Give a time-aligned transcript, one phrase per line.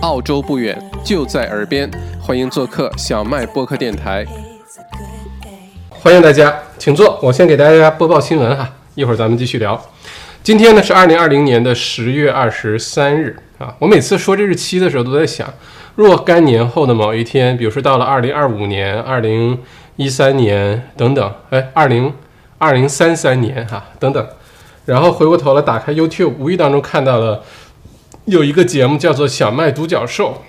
[0.00, 4.24] 澳洲不远，就在耳边，欢迎做客小麦播客电台。
[5.90, 7.18] 欢迎大家，请坐。
[7.22, 9.78] 我先给大家播报新闻哈，一会儿咱们继续聊。
[10.42, 13.74] 今天呢是二零二零年的十月二十三日啊。
[13.78, 15.52] 我每次说这日期的时候，都在想，
[15.96, 19.58] 若干年后的某一天，比如说到了二零二五年、二零
[19.96, 22.14] 一三年等等，哎，二零
[22.56, 24.26] 二零三三年哈等等，
[24.86, 27.42] 然后回过头来打开 YouTube，无意当中看到了
[28.30, 30.44] 有一个节目叫做《小麦独角兽》，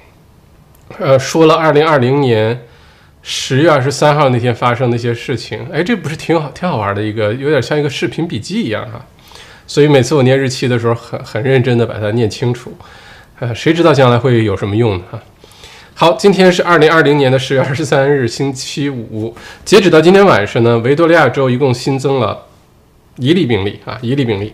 [1.00, 2.62] 呃，说了二零二零年
[3.24, 5.66] 十月二十三号那天发生的一些事情。
[5.74, 9.04] 哎，这不是挺好、挺好玩的一个，有点像一个视频笔记一样哈。
[9.66, 12.72] 所以每次我念日期的时候，很很认真的把它念清楚。
[13.40, 15.04] 呃，谁知道将来会有什么用呢？
[15.10, 15.20] 哈。
[15.96, 19.36] 好，今天是二零二零年的十月二十三日，星期五。
[19.66, 22.46] 截止到今天晚上呢，维多利亚州一共新增了
[23.18, 24.54] 一例病例啊，一例病例。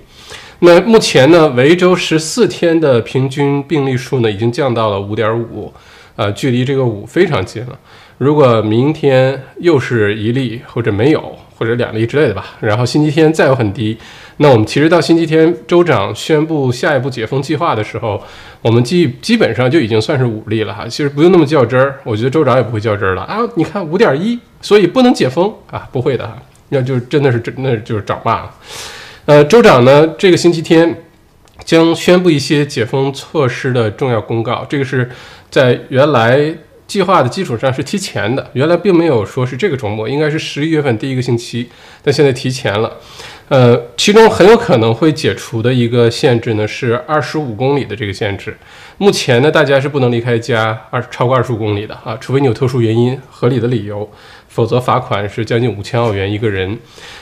[0.60, 5.72] 那目前呢，维州十四天的平均病例数呢，已经降到了五点五，
[6.16, 7.78] 呃，距离这个五非常近了。
[8.18, 13.96] 如果明天又是一例或者没有或者两例之类的吧，然后星期天再有很低，
[14.38, 18.20] 那我们其实到星期天州长宣布下一步解封计划的时候，
[18.64, 20.88] 我们基基本上就已经算是五例了哈。
[20.88, 23.38] 其实不用那么较真儿，我觉得州长也不会较真儿了啊。
[23.54, 26.36] 你看五点一，所以不能解封啊，不会的哈。
[26.70, 28.52] 那就真的是真那就是找骂了。
[29.28, 31.04] 呃，州长呢这个星期天
[31.66, 35.12] 将宣布一些解封措施的重要公告，这个是
[35.52, 36.56] 在原来。
[36.88, 41.68] 计划的基础上是提前的，原来并没有说是这个周末，应该是十一月份第一个星期，
[42.02, 42.96] 但现在提前了。
[43.50, 48.56] 呃，其中很有可能会解除的一个限制呢是二十五公里的这个限制。
[49.00, 54.10] 目前呢，大家是不能离开家二超过二十五公里的啊，除非你有特殊原因、合理的理由，
[54.58, 56.76] 否则罚款是将近五千澳元一个人。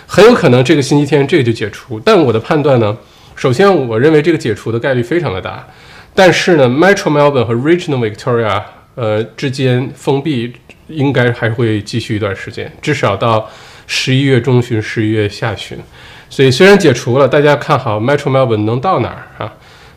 [0.08, 2.95] 很有可能这个星期天这个就解除，但我的判断呢，
[3.36, 5.67] 首先我认为这个解除的概率非常的大，
[6.14, 8.61] 但是呢，Metro Melbourne 和 Regional Victoria。
[8.95, 10.53] 呃，之间封闭
[10.88, 13.49] 应该还会继续一段时间，至少到
[13.88, 15.77] 十一月中旬、十一月下旬。
[16.30, 19.52] 所以虽然解除了，大家看好 Metro Melbourne 能到哪儿啊？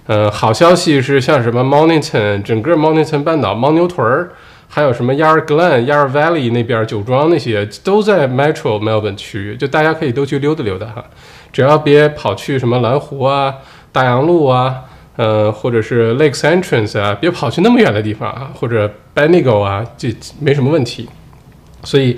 [0.09, 4.31] 呃，好消息是像什么 Mornington 整个 Mornington 半岛、牦牛屯儿，
[4.69, 11.05] 还有什么 Yarra Glen、Yar Valley 那边酒庄那些都在 Metro Melbourne 区域，就大家可以都去溜达溜达哈，
[11.53, 13.55] 只要别跑去什么蓝湖啊、
[13.91, 14.85] 大洋路啊。
[15.17, 21.09] 呃，或者是 Lakes Entrance 啊，别跑去那么远的地方啊，或者 Bendigo 啊，这没什么问题。
[21.83, 22.17] 所以，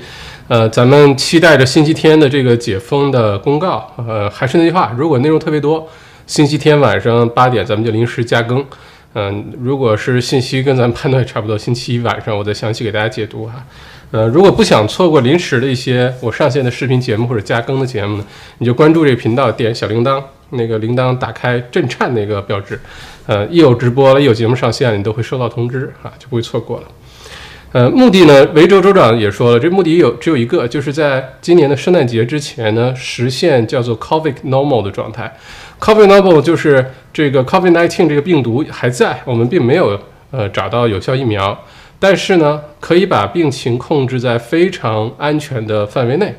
[0.49, 3.91] 呃，咱们期待着星期天的这个解封的公告。
[4.07, 5.89] 呃，还是那句话，如果内容特别多，
[6.27, 8.63] 星期天晚上八点咱们就临时加更。
[9.15, 13.65] 嗯，如果是信息跟咱判断差不多，星期一晚上我再详细给大家解读哈。
[14.13, 18.25] 呃，如果不想错过临时的一些我上线的视频节目或者加更的节目呢，
[18.59, 20.23] 你就关注这个频道，点小铃铛。
[20.53, 22.77] 那个铃铛打开震颤那个标志，
[23.27, 26.89] 呃，一有直播了，一有节目上线，你都会收到通知啊，就不会错过了。
[27.71, 35.33] 呃，目的呢，维州州长也说了，这目的有只有一个，就是在今年的圣诞节之前呢，实现叫做 COVID normal 的状态。
[35.81, 39.99] COVID normal 就是这个 COVID nineteen 这个病毒还在，我们并没有
[40.31, 41.59] 呃找到有效疫苗，
[41.99, 46.35] 但是呢，可以把病情控制在非常安全的范围内。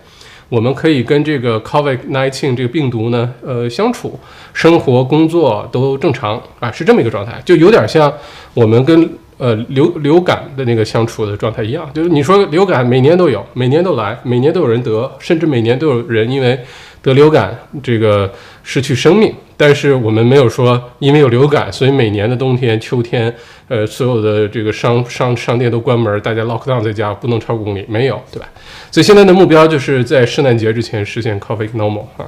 [0.48, 4.20] 我们可以跟这个 COVID-19 这个病毒呢，呃，相处，
[4.54, 8.14] 生活、工作都正常啊，是这么一个状态，就有点像
[8.54, 11.90] 我们跟呃流流感的那个相处的状态一样。
[11.94, 16.60] 就是你说流感每年都有，每年都来，每年都有人得，甚至每年都有人因为
[17.02, 18.32] 得流感这个
[18.64, 19.34] 失去生命。
[19.58, 23.32] 但是我们没有说因为有流感，所以每年的冬天、秋天，
[23.68, 28.50] 呃，所有的这个商商商店都关门，大家 lock down 在家，不能超过公里，没有，对吧？
[28.90, 32.26] 所以现在的目标就是在圣诞节之前实现 COVID normal 啊。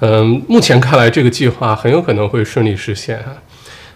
[0.00, 3.36] 嗯，目前看来这个计划很有可能会顺利实现啊。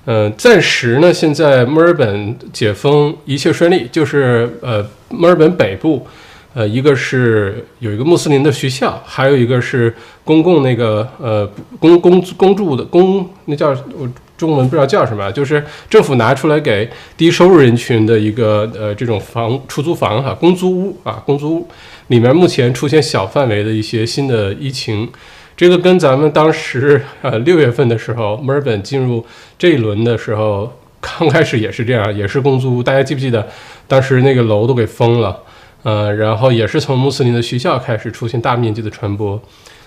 [0.05, 6.06] 嗯，暂时呢，现在墨尔本解封一切顺利，就是呃，墨尔本北部。
[6.55, 21.69] 呃，一个是有一个穆斯林的学校，还有一个是公共那个呃公公公住的公，那叫我中文不知道叫什么，就是政府拿出来给低收入人群的一个呃这种房出租房哈，公租屋啊，公租屋
[22.09, 25.09] 里面目前出现小范围的一些新的疫情，
[25.57, 29.25] 这个跟咱们当时呃六月份的时候墨尔本进入
[29.57, 30.71] 这一轮的时候，
[31.01, 33.48] 刚开始也是这样，也是公租屋，大家记不记得
[33.89, 35.39] 当时那个楼都给封了？
[35.83, 39.41] 呃，然后也是从穆斯林的学校开始出现大面积的传播，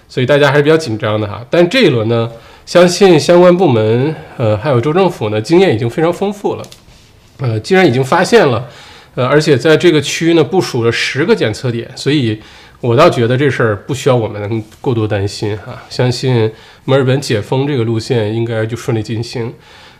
[0.07, 1.45] 所以大家还是比较紧张的哈。
[1.49, 2.29] 但这一轮呢，
[2.65, 6.63] 相信相关部门，呃，还有州政府呢，经验已经非常丰富了。
[7.39, 8.67] 呃，既然已经发现了，
[9.15, 12.39] 呃，而且在这个区呢部署了十个检测点，所以
[12.81, 15.81] 我倒觉得这事儿不需要我们过多担心哈。
[15.89, 16.51] 相信
[16.83, 19.53] 墨尔本解封这个路线应该就顺利进行。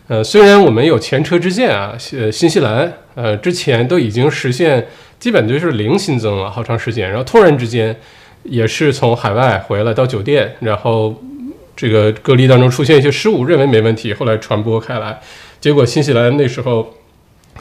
[0.08, 4.86] 呃，虽然我们有前车之鉴啊，呃，新西兰呃之前都已经实现
[5.18, 7.98] 基本就是零新增了好长时间，然后突然之间
[8.44, 11.22] 也是从海外回来到酒店，然后
[11.74, 15.20] 这个隔离当中出现一些失误，认为没问题，后来传播开来，
[15.60, 16.94] 结果新西兰那时候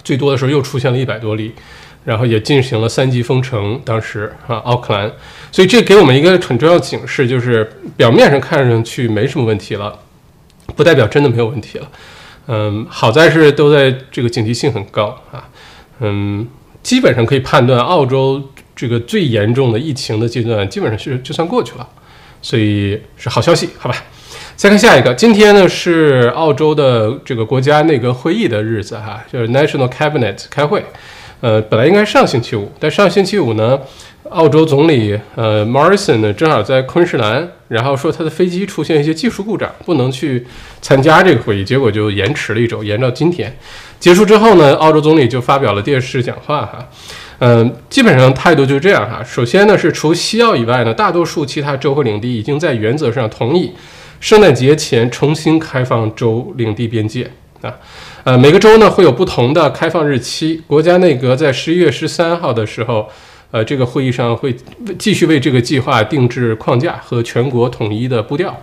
[0.04, 1.54] 最多的时候又出现了一百多例，
[2.04, 5.12] 然后也进行了三级封城，当时啊奥克兰，
[5.52, 9.98] 所以这给我们一个很重要警示，就是表面上看上去没什么问题了，
[10.76, 11.90] 不代表真的没有问题了。
[12.48, 15.50] 嗯，好在是都在这个警惕性很高啊，
[16.00, 16.48] 嗯，
[16.86, 18.40] 基本上可以判断澳洲
[18.76, 21.90] 这个最严重的疫情的阶段基本上是就算过去了，
[22.44, 23.96] 所以是好消息，好吧？
[24.56, 30.86] 再看下一个，今天呢是澳洲的这个国家内阁会议的日子哈，就是 National Cabinet 开会，
[31.42, 33.80] 呃，本来应该上星期五，但上星期五呢。
[34.32, 40.46] 澳洲总理呃，Morrison 呢，正好在昆士兰，然后说他的飞机出现一些技术故障，不能去
[40.82, 43.58] 参加这个会议，结果就延迟了一周，延到今天。
[44.00, 46.88] 结束之后呢，澳洲总理就发表了电视讲话哈，
[47.40, 49.24] 嗯，基本上态度就这样哈。
[49.24, 53.72] 首先呢，是除西澳以外呢，大多数其他州和领地已经在原则上同意
[54.20, 57.32] 圣诞节前重新开放州领地边界
[57.62, 57.74] 啊，
[58.26, 60.62] 呃，每个州呢会有不同的开放日期。
[60.68, 63.10] 国家内阁在十一月十三号的时候。
[63.56, 64.54] 呃，这个会议上会
[65.00, 68.54] 继续为这个计划定制框架和全国统一的步调。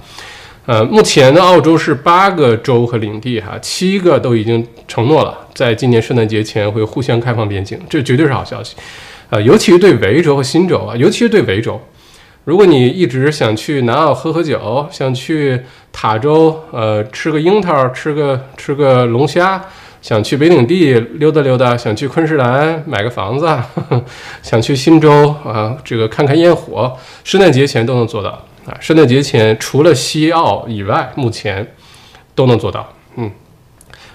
[0.66, 8.76] 呃，目前呢，澳洲是八个州和领地，哈，七个都已经承诺了，在今年圣诞节前会互相开放边境，这绝对是好消息。
[9.30, 11.80] 呃，尤其是对维州和新州啊，尤其是对维州，
[12.44, 15.58] 如果你一直想去南澳喝喝酒，想去
[15.90, 19.64] 塔州，呃，吃个樱桃，吃个吃个龙虾。
[20.02, 23.48] 想去北领地溜达溜达，想去昆士兰买个房子，
[24.42, 28.30] 想去新州啊，这个看看烟火，圣诞节前都能做到
[28.66, 28.76] 啊！
[28.80, 31.74] 圣诞节前除了西澳以外，目前
[32.34, 32.92] 都能做到。
[33.16, 33.30] 嗯，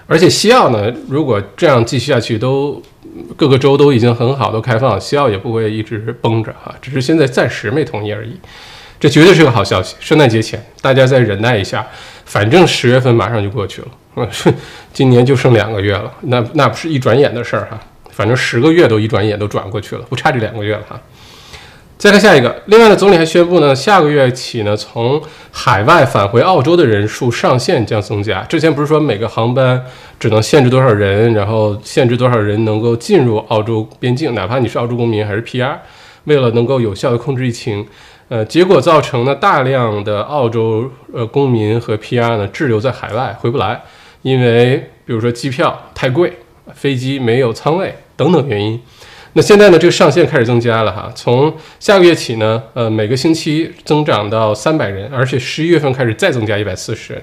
[0.06, 2.82] 而且西澳呢，如果这样继续下去，都
[3.34, 8.38] 各个州都已经很好，都开放，西澳也不会一直绷着哈，只是现在暂时没同意而已。
[9.00, 9.94] 这绝对是个好消息！
[10.00, 11.86] 圣诞节前大家再忍耐一下，
[12.24, 13.88] 反正十月份马上就过去了。
[14.92, 17.78] 今年就剩两个月了，那那不是一转眼的事儿哈。
[18.10, 21.00] 反正十个月都一转眼都转过去了，不差这两个月了哈。
[21.96, 25.20] 再看下一个，另外呢，总理还宣布呢，下个月起呢，从
[25.52, 28.40] 海外返回澳洲的人数上限将增加。
[28.42, 29.80] 之前不是说每个航班
[30.18, 35.76] 只能限制多少人，然后限制多少人能够进入澳洲边境，哪怕你是澳洲公民还是 PR，
[36.24, 37.84] 为了能够有效的控制疫情，
[38.28, 43.82] 呃，结果造成呢大量的澳洲呃公民和 PR 呢滞留在海外回不来。
[44.22, 44.76] 因为
[45.06, 46.32] 比如说机票太贵，
[46.74, 48.78] 飞机没有仓位等等原因，
[49.34, 57.22] 那现在呢这个上限开始增加了哈，从下个月起呢，呃每个星期增长到三百人，而且十一月份开始再增加一百四十人，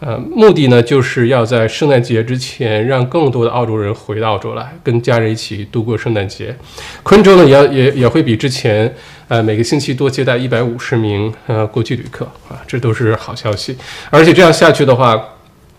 [0.00, 6.56] 呃目的呢就是要在圣诞节之前让更多的澳洲人回到澳洲来，跟家人一起度过圣诞节。
[7.02, 8.92] 昆州呢也要也也会比之前
[9.28, 13.76] 呃每个星期多接待一百五十名呃国际旅客啊，这都是好消息，
[14.10, 15.22] 而且这样下去的话。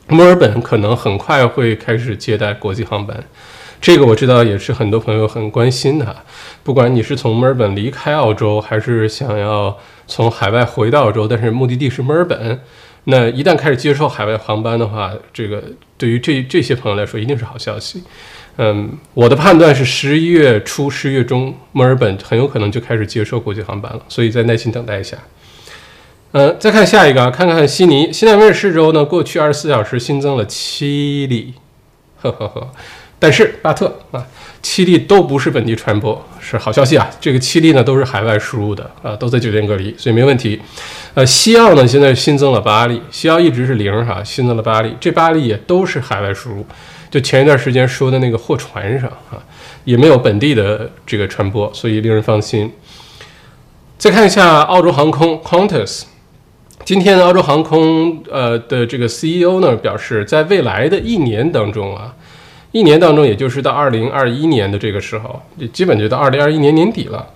[0.07, 3.23] 墨尔本可能很快会开始接待国际航班，
[3.79, 6.13] 这个我知道也是很多朋友很关心的。
[6.63, 9.77] 不管你是从墨尔本离开澳洲，还是想要
[10.07, 12.59] 从海外回到澳洲，但是目的地是墨尔本，
[13.05, 15.63] 那一旦开始接受海外航班的话，这个
[15.97, 18.03] 对于这这些朋友来说一定是好消息。
[18.57, 25.17] 嗯，我的判断是十一月初、十月中，墨尔本很有可能就开始接受国际航班了，所以再耐心等待一下。
[26.33, 31.53] 嗯，再看下一个啊，看看悉尼，新南威尔士州呢，过去二十四小时新增了七例，
[32.21, 32.71] 呵呵呵，
[33.17, 34.27] 但是巴特啊，
[34.61, 37.09] 七例都不是本地传播，是好消息啊。
[37.19, 40.61] 这个七例呢都是海外输入的啊，都在酒店隔离，所以没问题。
[41.13, 46.65] 呃，西澳呢现在新增了八例，西澳一直是零哈，新增了八例，这八例也都是海外输入，
[47.09, 49.35] 就前一段时间说的那个货船上啊，
[49.83, 52.71] 也没有本地的这个传播，所以令人放心。
[53.97, 56.03] 再看一下澳洲航空 Qantas。
[56.85, 62.15] 今天澳洲航空呃的这个 CEO 呢表示，在未来的一年当中啊，
[62.71, 67.27] 一年当中，也就是到二零二一年的这个时候，也基本就到二零二一年年底了。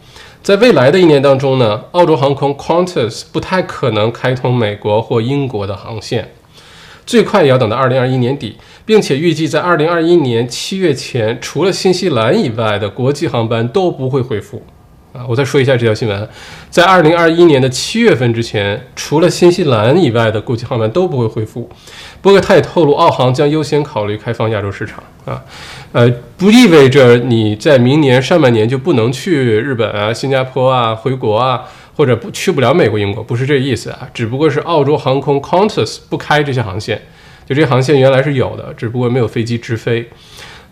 [0.45, 6.33] 在未来的一年当中呢，澳洲航空 Qantas 不太可能开通美国或英国的航线，
[7.03, 14.61] 最快也要等到二零二一年底，并且预计在二零二一年七月前，除了新西兰以外的国际航班都不会恢复。
[15.13, 16.29] 啊，我再说一下这条新闻，
[16.69, 21.67] 在二零二一年的七月份之前，除了新西兰以外的国际航班都不会恢复。
[22.25, 25.03] 不过，他也透露，澳航将优先考虑开放亚洲市场。
[25.25, 25.43] 啊，
[25.91, 31.61] 呃，不意味着你在明年上半年就不能去日本啊、新加坡啊、回国啊，
[31.95, 34.09] 或者不去不了美国、英国，不是这意思啊。
[34.11, 36.99] 只不过是澳洲航空 Qantas 不开这些航线，
[37.45, 40.09] 就这些航线原来是有的，只不过没有飞机直飞。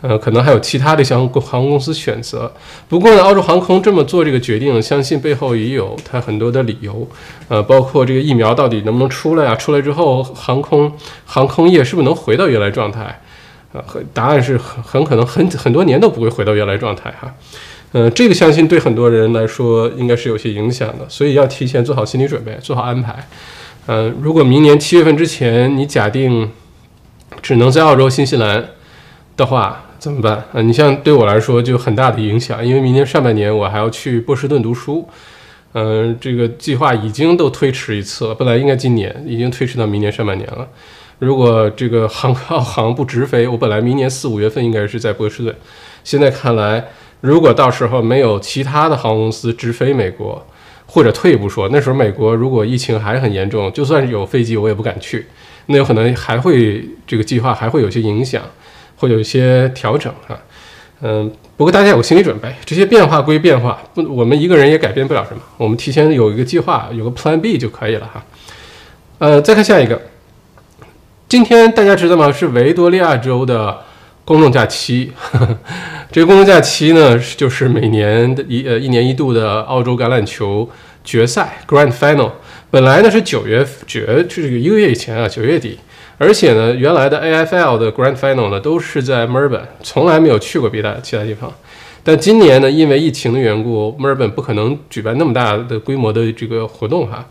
[0.06, 2.52] 呃，可能还有其他的航空航空公司选择。
[2.90, 7.08] 不过呢，澳洲航空这么做这个决定，相信背后也有它很多的理由。
[7.48, 9.56] 呃，包括这个疫苗到底能不能出来啊？
[9.56, 10.92] 出来之后，航空
[11.24, 13.22] 航空业是不是能回到原来状态？
[13.72, 13.82] 啊，
[14.14, 17.34] 答案是很很可能很很多年都不会回到原来状态哈。
[17.94, 23.28] 呃，这个相信对很多人来说应该是有些影响的，所以要提前做好心理准备，做好安排。
[23.86, 26.52] 嗯，如果明年七月份之前你假定
[27.42, 28.66] 只能在澳洲、新西兰
[29.38, 30.62] 的话，怎么办啊？
[30.62, 35.08] 你像对我来说就很大的影响，因为明年上半年我还要去波士顿读书，
[35.72, 40.68] 嗯，这个计划已经都推迟一次了，本来应该今年，已经推迟到明年上半年了。
[41.20, 45.56] 如果这个航澳航不直飞，我本来明年四五月份应该是在波士顿，
[46.04, 46.84] 现在看来，
[47.22, 50.46] 如果到时候没有其他的航空公司直飞美国，
[50.86, 55.28] 或者退一步说，那时候美国如果疫情还很严重，就算是有飞机我也不敢去，
[55.68, 58.44] 那有可能还会这个计划还会有些影响。
[58.96, 60.40] 会有一些调整啊，
[61.02, 68.24] 嗯，不过大家有心理准备，这些变化归变化，不，我们一个人也改变不了什么，我们提前有一个计划，有个 Plan B 就可以了哈。
[69.20, 70.02] 呃，再看下一个，
[71.28, 72.32] 今天大家知道吗？
[72.32, 73.82] 是维多利亚州的
[74.26, 75.12] 公众假期，
[76.12, 80.70] 这个公众假期呢，就是每年的一呃一年一度的澳洲橄榄球
[81.04, 82.32] 决赛 Grand Final，
[82.72, 85.80] 本来呢是九月决，这个一个月以前啊，九月底。
[86.18, 91.52] 而且呢，原来的 AFL 的 Grand Final 呢都是在墨尔本，从来没有去过别的其他地方。
[92.04, 97.26] 但今年呢，因为疫情的缘故，墨尔本不可能举办那么大的规模的这个活动哈。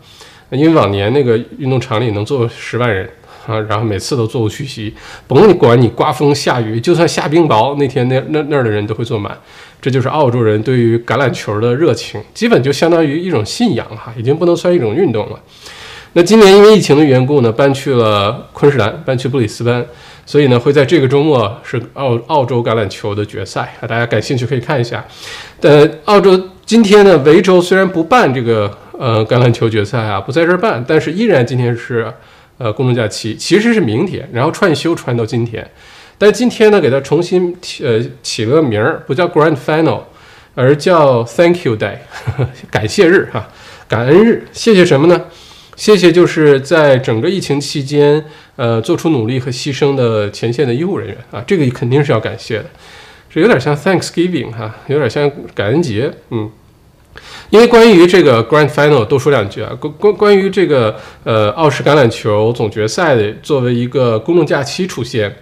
[0.49, 3.09] 因为往年那个运动场里能坐十万人
[3.47, 4.93] 啊，然后每次都座无虚席，
[5.27, 9.35] 甭管你刮风下雨，就算下冰雹，那天那那那儿的人都会坐满。
[9.81, 15.39] 这就是澳洲人对于橄榄球的热情，基本就相当于一种信仰哈，已经不能算一种运动了。
[16.15, 19.83] 那今年因为疫情的缘故呢，搬去了昆士兰，搬去布里斯班，
[20.27, 25.03] 所以呢会在这个周末是澳澳洲橄榄球的决赛啊，大家感兴趣可以看一下。
[25.61, 32.13] 呃，澳洲今天呢，维州虽然不办这个呃橄榄球决赛啊，不在这儿办，但是依然今天是
[32.59, 35.67] 呃公众假期，其实是明天，然后串休串到今天，
[36.19, 40.01] 但今天呢给它重新起呃起了个名儿，不叫 Grand Final，
[40.53, 41.97] 而叫 Thank You Day，
[42.69, 43.49] 感谢日哈，
[43.87, 45.19] 感恩日，谢谢什么呢？
[45.75, 48.23] 谢谢，就是在整个疫情期间，
[48.55, 52.65] 呃，做出努力和牺牲的前线的医护人员啊，这个肯定是要感谢的。
[53.29, 56.51] 这有点像 Thanksgiving 哈，有点像感恩节，嗯。
[57.51, 65.35] 因为关于这个 Grand Final 多说两句啊，关关关于这个呃澳式橄榄球总决赛的作为一个公众假期出现。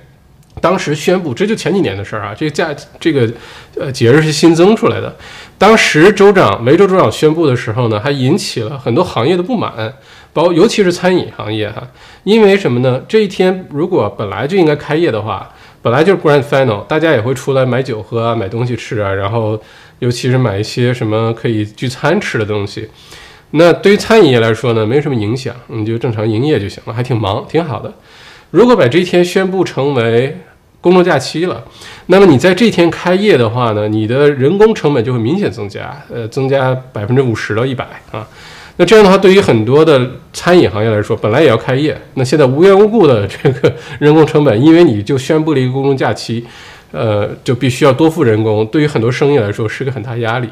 [0.62, 2.34] 当时宣布，这就前几年的事儿啊。
[2.38, 3.30] 这个假，这个
[3.76, 5.14] 呃节日是新增出来的。
[5.58, 9.94] 当时州长维州州长宣布的时候呢，还引起了很多行业的不满，
[10.32, 11.86] 包尤其是餐饮行业哈。
[12.24, 13.02] 因为什么呢？
[13.08, 19.60] 这一天如果本来就应该开业的话，本来就是 Grand Final，大家也会出来买酒喝啊，买东西吃啊，然后
[20.00, 22.88] 尤其是买一些什么可以聚餐吃的东西。
[23.52, 27.94] 那对于餐饮业来说呢，没什么影响，你就正常营业就行了，还挺忙，挺好的。
[28.52, 30.38] 如果把这一天宣布成为
[30.82, 31.64] 公众假期了，
[32.08, 38.28] 那么你在这天开业的话呢，你的人工成本就会明显增加，呃，增加百分之五十到一百啊。
[38.78, 46.44] 那这样的话，对于很多的餐饮行业来说，本来也要开业，那现在无缘无故的这个人工成本，因为你就宣布了一个公众假期，
[46.92, 50.50] 呃，就必须要多付人工，对于很多生意来说是个很大压力。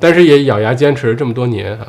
[0.00, 1.86] 但是也咬牙坚持了这么多年啊。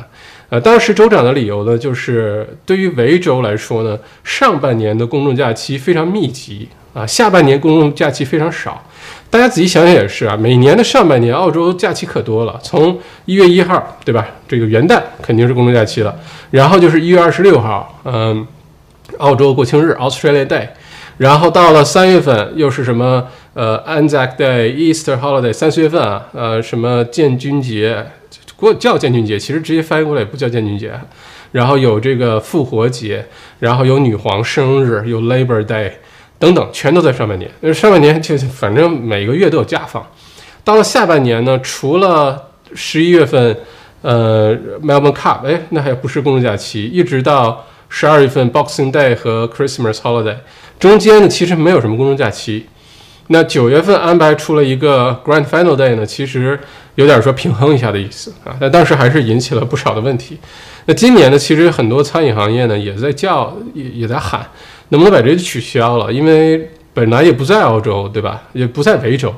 [0.49, 8.83] 呃，当时州长的理由呢，就是对于维州来说呢，上半年的公众假期非常密集啊，下半年公众假期非常少。
[9.29, 14.27] 大家仔细想想也是啊，每年的上半年澳洲假期可多了，从一月一号，对吧？
[14.47, 16.13] 这个元旦肯定是公众假期了，
[16.51, 18.45] 然后就是一月二十六号，嗯，
[19.19, 20.67] 澳洲国庆日 （Australia Day），
[21.17, 23.27] 然后到了三月份又是什么？
[23.53, 28.05] 呃，Anzac Day、Easter Holiday，三四月份啊，呃，什么建军节。
[28.55, 30.93] 过叫建军节，其实直接翻译过来也不叫建军节。
[31.51, 33.25] 然后有这个复活节，
[33.59, 35.91] 然后有女皇生日，有 Labor Day
[36.41, 37.49] 等等，全都在上半年。
[37.61, 40.05] 那上半年就反正每个月都有假放。
[40.63, 43.55] 到了下半年呢，除了十一月份，
[44.01, 50.37] 呃，Melbourne Cup，哎，那还不是公众假期，一直到十二月份 Boxing Day 和 Christmas Holiday，
[50.79, 52.65] 中间呢其实没有什么公众假期。
[53.27, 56.59] 那九月份安排出了一个 Grand Final Day 呢，其实
[56.95, 60.37] 有点说平衡一下的意思啊，但当时还是引起了不少的问题。
[60.85, 64.45] 那今年呢，其实很多餐饮行业呢也在叫，也也在喊，
[64.91, 66.13] 能不能把这取消了？
[66.13, 68.43] 因为本来也不在澳洲，对吧？
[68.53, 69.33] 也不在维州，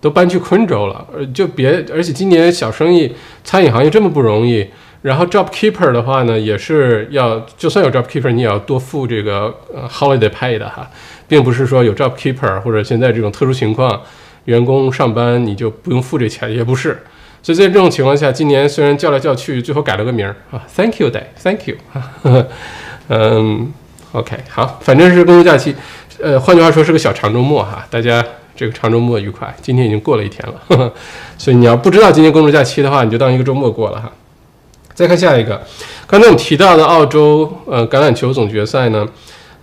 [0.00, 1.84] 都搬去昆州了，呃，就别。
[1.92, 3.12] 而且今年小生意
[3.42, 4.66] 餐饮行业这么不容易，
[5.02, 10.88] 然后 job keeper 的话呢，也是要就算有 job keeper，你也要多付这个呃 holiday pay 的哈，
[11.26, 14.02] 并不是说有 job keeper 或者现在这种特殊情况，
[14.44, 17.02] 员工上班你就不用付这钱，也不是。
[17.42, 21.76] 所以在这种情况下，今年虽然叫来叫去，最后改了个名儿啊，Thank you Day，Thank you，
[23.08, 23.72] 嗯
[24.12, 25.74] ，OK，好，反正是公共假期，
[26.20, 28.24] 呃，换句话说是个小长周末哈，大家
[28.56, 29.54] 这个长周末愉快。
[29.62, 30.92] 今天已经过了一天了，呵 呵
[31.36, 34.12] 所以你要不知道今天公众假期的话，你就当一个周末过了哈。
[34.94, 35.62] 再看下一个，
[36.08, 39.06] 刚才我们提到的澳洲呃橄榄球总决赛呢，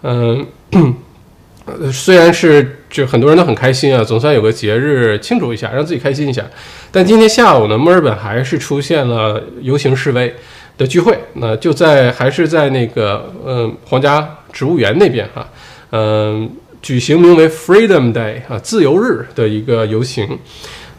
[0.03, 0.45] 嗯，
[1.91, 6.41] 虽然是就很多人都很开心啊，总算有个节日庆祝一下，让自己开心一下。
[6.89, 10.33] 但今天下午呢，墨尔本还是出现了游行示威
[10.77, 15.47] 的聚会，那就在还是在那个嗯皇家植物园那边哈，
[15.91, 16.49] 嗯，
[16.81, 20.37] 举行名为 Freedom Day 啊自由日的一个游行。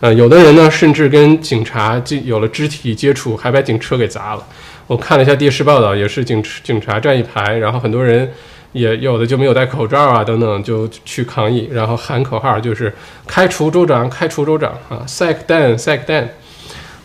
[0.01, 4.47] 呃，有的人呢，甚至跟警察就有了肢体接触，还把警车给砸了。
[4.87, 8.31] 我看了一下电视报道，也是警警察站一排，然后很多人
[8.73, 12.93] 也有的就没有戴口罩啊，等等，就去抗议，然后喊口号，就是
[13.27, 16.27] 开除州长，开除州长啊，sack down，sack down。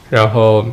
[0.10, 0.66] 然后，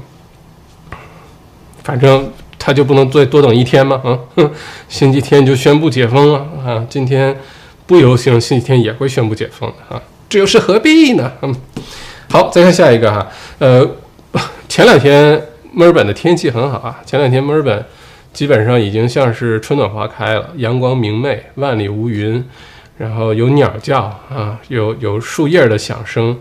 [1.88, 3.99] 反正他就不能再多等一天吗？
[4.04, 4.18] 啊，
[4.90, 7.35] 星期天就宣布解封了啊，今天
[7.87, 11.33] 不游行，星期天也会宣布解封的啊，这又是何必呢？
[11.40, 11.57] 嗯。
[12.28, 13.26] 好，再看下一个哈，
[13.59, 13.90] 呃，
[14.68, 15.42] 前两天
[15.73, 17.83] 墨尔本的天气很好啊，前两天墨尔本
[18.35, 22.45] 基本上已经像是春暖花开了，阳光明媚，万里无云，
[22.99, 26.37] 然后有鸟叫啊，有有树叶的响声，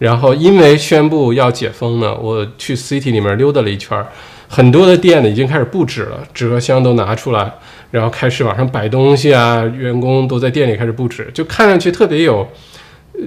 [0.00, 4.04] 然后因为宣布要解封呢，我去 city 里面溜达了一圈，
[4.48, 7.52] 很多的店呢已经开始布置了，纸盒箱都拿出来，
[7.90, 12.48] 然后开始往上摆东西啊，员工都在店里开始布置，就看上去特别有。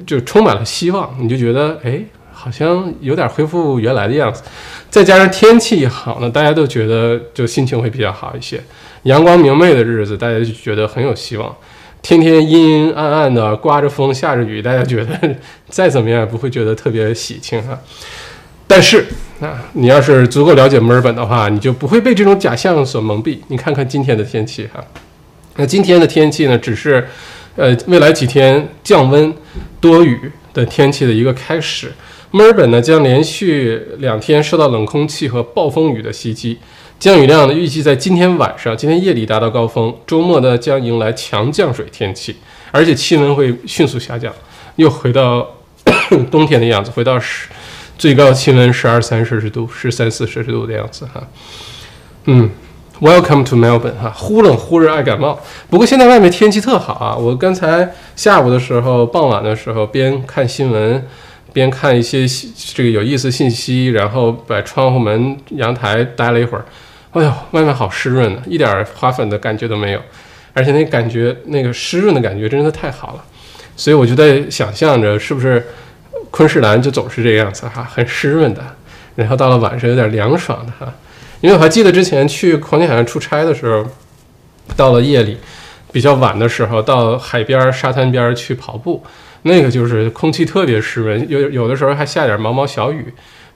[0.07, 2.01] 就充满了希望，你就觉得哎，
[2.31, 4.41] 好像有点恢复原来的样子。
[4.89, 8.61] 再加上天气一好呢，大家都觉得就心情会比较好一些。
[9.03, 11.53] 阳光明媚的日子，大家就觉得很有希望。
[12.01, 15.35] 天天阴阴暗暗的，刮着风下着雨，大家觉得
[15.67, 17.77] 再怎么样也不会觉得特别喜庆哈。
[18.65, 19.05] 但是
[19.41, 23.39] 那，你要是足够了解墨尔本的话，你就不会被这种假象所蒙蔽。
[23.49, 24.81] 你看看今天的天气哈，
[25.57, 27.05] 那今天的天气呢，只是。
[27.57, 29.31] 呃，未来几天降温、
[29.81, 31.91] 多雨的天气的一个开始。
[32.31, 36.57] 墨尔本呢将连续两天受到冷空气和暴风雨的袭击，
[36.97, 39.93] 降雨量呢预计在今天晚上、今天夜里达到高峰。
[40.07, 42.37] 周末呢将迎来强降水天气，
[42.71, 44.33] 而且气温会迅速下降，
[44.77, 45.45] 又回到
[46.31, 47.49] 冬天的样子，回到十
[48.01, 51.21] 最高气温十二三摄氏度、十三四摄氏度的样子哈。
[52.25, 52.49] 嗯。
[52.99, 55.39] Welcome to Melbourne，哈，忽冷忽热爱感冒。
[55.69, 57.15] 不过现在外面天气特好啊！
[57.15, 61.05] 我刚才下午的时候、傍晚的时候，边看新闻，
[61.53, 62.25] 边看一些
[62.73, 66.65] 这个有意思信息，然后把窗户门、阳台待了一会儿。
[67.11, 70.01] 哎呦，外面好湿润呢，一点花粉的感觉都没有，
[70.53, 73.23] 而且那感觉那个湿润的感觉真的太好了。
[73.75, 75.67] 所以我就在想象着，是不是
[76.29, 78.63] 昆士兰就总是这个样子哈，很湿润的，
[79.15, 80.93] 然后到了晚上有点凉爽的哈。
[81.41, 83.85] 因为我还记得之前去黄金海岸出差的时候，
[84.75, 85.37] 到了夜里
[85.91, 89.03] 比较晚的时候，到海边沙滩边去跑步，
[89.43, 93.13] 那个就是空气特别湿润，有有的时候还下点毛毛小雨。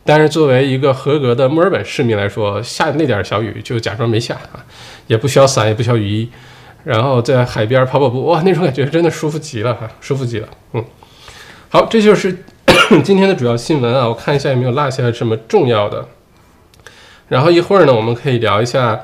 [0.08, 4.66] 但是作为一个合格的墨尔本市民来说，下那点小雨就假装没下啊，
[5.08, 6.30] 也不需要伞，也不需要雨衣，
[6.84, 10.48] 然后在海边跑跑步，哇，那种感觉真的舒服极了哈，舒服极了。
[10.74, 10.86] 嗯，
[11.70, 12.44] 好，这就是
[13.04, 16.06] 今天的主要新闻啊，我看一下有没有落下什么重要的。
[17.28, 19.00] 然后一会儿呢，我们可以聊一下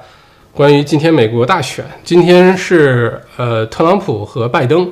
[0.53, 1.83] 关于今天美国大选。
[2.03, 4.89] 今天是呃，特朗普和拜登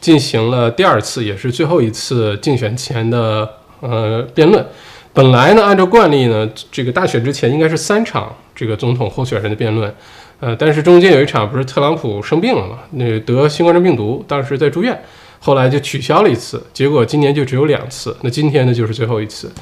[0.00, 3.48] 进行了第二次，也是最后一次竞选前的
[3.80, 4.66] 呃辩论。
[5.12, 9.94] 本来呢，按照惯例呢，这个大选之前应该是三场这个总统候选人的辩论，
[10.40, 15.00] 呃，但是中间有一场不是特朗普生病了嘛，那得新冠状病毒，当时在住院，
[15.44, 18.16] 后来就取消了一次，结果今年就只有两次。
[18.22, 19.52] 那今天呢，就是最后一次，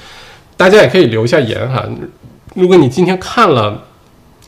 [0.56, 1.84] 大家也可以留下言哈。
[2.54, 3.82] 如果你今天看了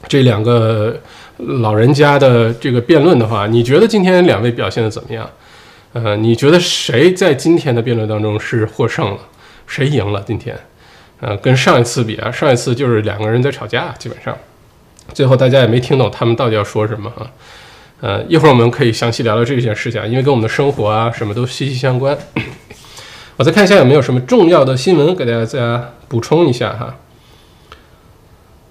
[0.06, 0.96] 这两个
[1.38, 5.28] 老人家的这个辩论的话，你觉得今天两位表现的怎么样？
[5.92, 9.18] 呃，你觉得谁在今天的辩论当中是获胜了？
[9.66, 10.22] 谁赢了？
[10.24, 10.56] 今天，
[11.20, 14.38] 呃，跟上一次比啊，上一次就是两个人在吵架，基本上
[15.12, 17.26] 最后大家也没听懂他们到底要说什么啊。
[18.04, 22.14] 呃，一会儿我们可以详细聊聊这件事情，因为跟我们的生活啊什么都息息相关。
[23.38, 26.96] 我再看一下有没有什么重要的新闻给大家补充一下哈。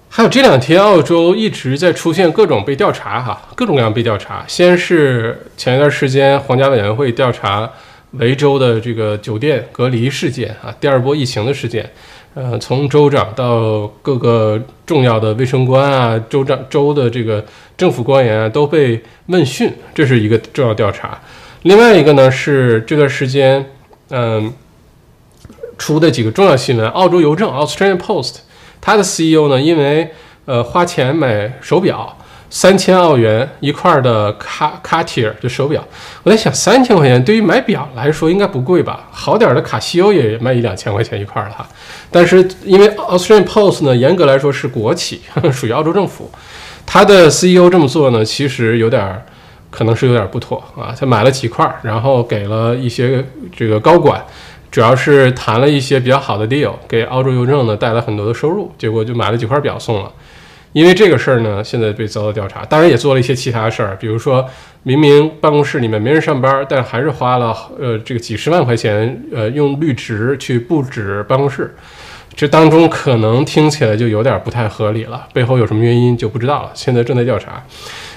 [0.08, 4.44] 还有这两天，澳洲一直在出现各种被调查，哈，各种各样被调查。
[4.46, 7.68] 先是前一段时间，皇家委员会调查
[8.12, 11.90] 维州的这个酒店隔离事件啊，第二波疫情的事件，
[12.34, 17.44] 呃，从州长到各个重要的卫生官啊，州长州的这个
[17.76, 21.20] 政府官员啊，都被问讯，这是一个重要调查。
[21.62, 23.64] 另外一个呢是这段时间，
[24.10, 24.52] 嗯，
[25.78, 28.38] 出的几个重要新闻，澳洲邮政 （Australian Post）
[28.80, 30.10] 它的 CEO 呢，因为
[30.46, 32.18] 呃花钱买手表。
[32.54, 35.84] 三千澳元一块的卡卡提尔的手表，
[36.22, 39.08] 我在想三千块钱对于买表来说应该不贵吧？
[39.10, 41.66] 好点的卡西欧也卖一两千块钱一块了哈。
[42.12, 46.30] 但是因为 Australian Post 呢，严格来说是国企， 属于澳洲政府，
[46.86, 49.20] 他的 CEO 这么做呢，其实有点
[49.68, 50.94] 可能是有点不妥啊。
[50.96, 53.24] 他买了几块，然后给了一些
[53.56, 54.24] 这个高管，
[54.70, 60.12] 主要是谈了一些比较好的 deal，给澳洲邮政呢带来很多的收入，结果就买了几块表送了。
[60.74, 64.44] 因为这个事儿呢，现在被遭到调查，当然也做了一些其他事儿，比如说
[64.82, 71.72] 明明办公室里面没人上班，但还是花了呃这个几十万块钱，呃用绿植去布置办公室，
[72.34, 77.62] 这当中可能听起来就有点不太合理了，背后有什么原因就不知道了，现在正在调查。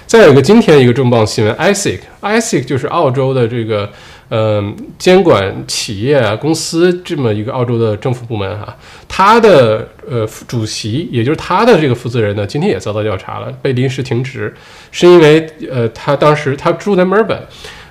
[0.08, 3.88] 再有一个今天一个重磅新闻，ISIC，ISIC 就是澳洲的这个。
[4.30, 8.76] 嗯，监管企业啊，公司这么一个澳洲的政府部门哈，
[9.08, 14.54] 他的呃主席，也就是他的这个负责人呢，今天也遭到调查了，被临时停职，
[14.92, 17.42] 是因为呃他当时他住在墨尔本，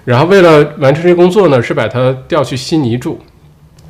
[0.05, 3.19] 然后为了完成这工作呢，是把他调去悉尼住，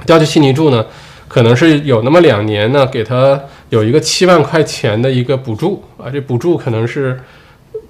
[0.06, 0.86] 调去悉尼住呢，
[1.26, 7.18] 可能是有那么两年呢，给他有一个七万块钱的一个补助啊，这补助可能是。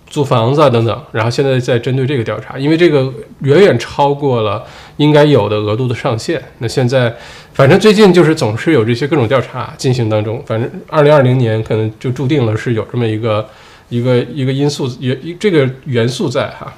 [0.08, 4.64] 租房子啊等等，然后现在在针对这个调查，因为这个远远超过了
[4.98, 6.40] 应该有的额度的上限。
[6.58, 7.12] 那现在，
[7.52, 10.42] 反正最近就是总是有这些各种调查进行当中。
[10.46, 13.48] 反正二零二零年可能就注定了是有这么一个
[13.88, 16.72] 一个一个因素元这个元素在哈。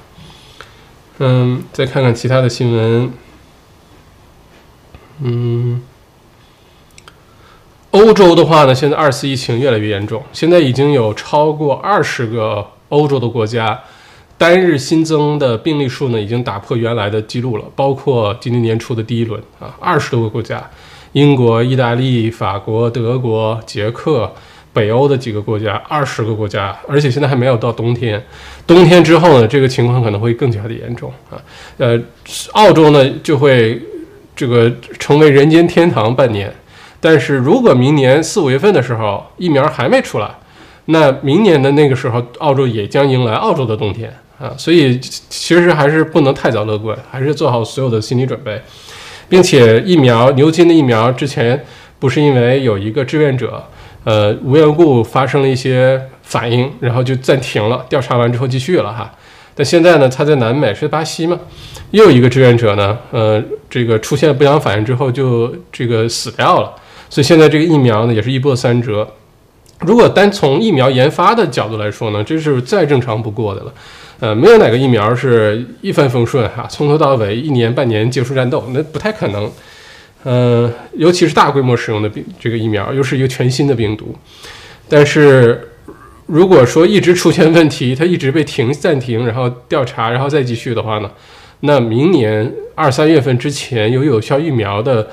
[1.19, 3.11] 嗯，再看看其他的新闻。
[5.21, 5.81] 嗯，
[7.91, 12.71] 欧洲的话呢，现在二次疫情越来越严重，现在已经有超过二十个。
[12.89, 13.79] 欧洲的国家
[14.37, 17.65] 单日新增的病例数呢，已经打破原来的记录了。
[17.75, 20.69] 包括今年年初的第一轮啊，二十多个国家，
[21.13, 24.31] 英国、意大利、法国、德国、捷克、
[24.71, 28.23] 北欧的几个国家，二十个国家，而且现在还没有到冬天。
[28.65, 31.41] 冬天之后呢，这个情况可能会更加的严重啊。
[31.77, 31.99] 呃，
[32.53, 33.81] 澳洲呢就会
[34.35, 36.53] 这个成为人间天堂半年。
[37.01, 40.29] 但是如果明年四五月份的时候疫苗还没出来，
[40.91, 48.59] 那明年的那个时候，澳洲也将迎来澳洲的冬天啊，所以其实还是不能太早乐观，还是做好所有的心理准备，
[49.27, 51.63] 并且疫苗牛津的疫苗之前
[51.99, 53.63] 不是因为有一个志愿者，
[54.03, 59.13] 呃，无缘故发生了一些反应，然后就暂停了，调查完之后继续了哈。
[59.53, 61.37] 但现在呢，他在南美是巴西嘛，
[61.91, 66.73] 又一个志愿者呢，呃，这个出现不良反应之后就这个死掉了，
[67.11, 69.07] 所以现在这个疫苗呢也是一波三折。
[69.81, 73.73] 如果单从疫苗研发的角度来说呢，这是再正常不过的了。
[74.19, 79.49] 呃，没有哪个疫苗是一帆风顺哈，从头到尾一年半年结束战斗，那不太可能。
[80.23, 84.13] 呃，尤其是大规模使用的病这个疫苗，又是一个全新的病毒。
[84.89, 85.69] 但是
[86.25, 91.09] 如果说一直出现问题，它一直被停暂停，然后调查，然后再继续的话呢，
[91.61, 95.07] 那明年二三月份之前有有效疫苗的。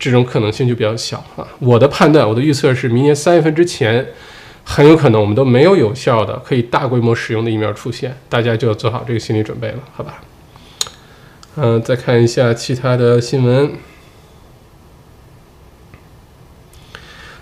[0.00, 1.46] 这种可能性就比较小啊！
[1.58, 4.04] 我的判断，我的预测是，明年三月份之前，
[4.64, 10.22] 很有可能我们都没有有效的可以大规模使用的疫苗出现，大家就要做好这个心理准备了，好吧？
[11.56, 13.72] 嗯，再看一下其他的新闻。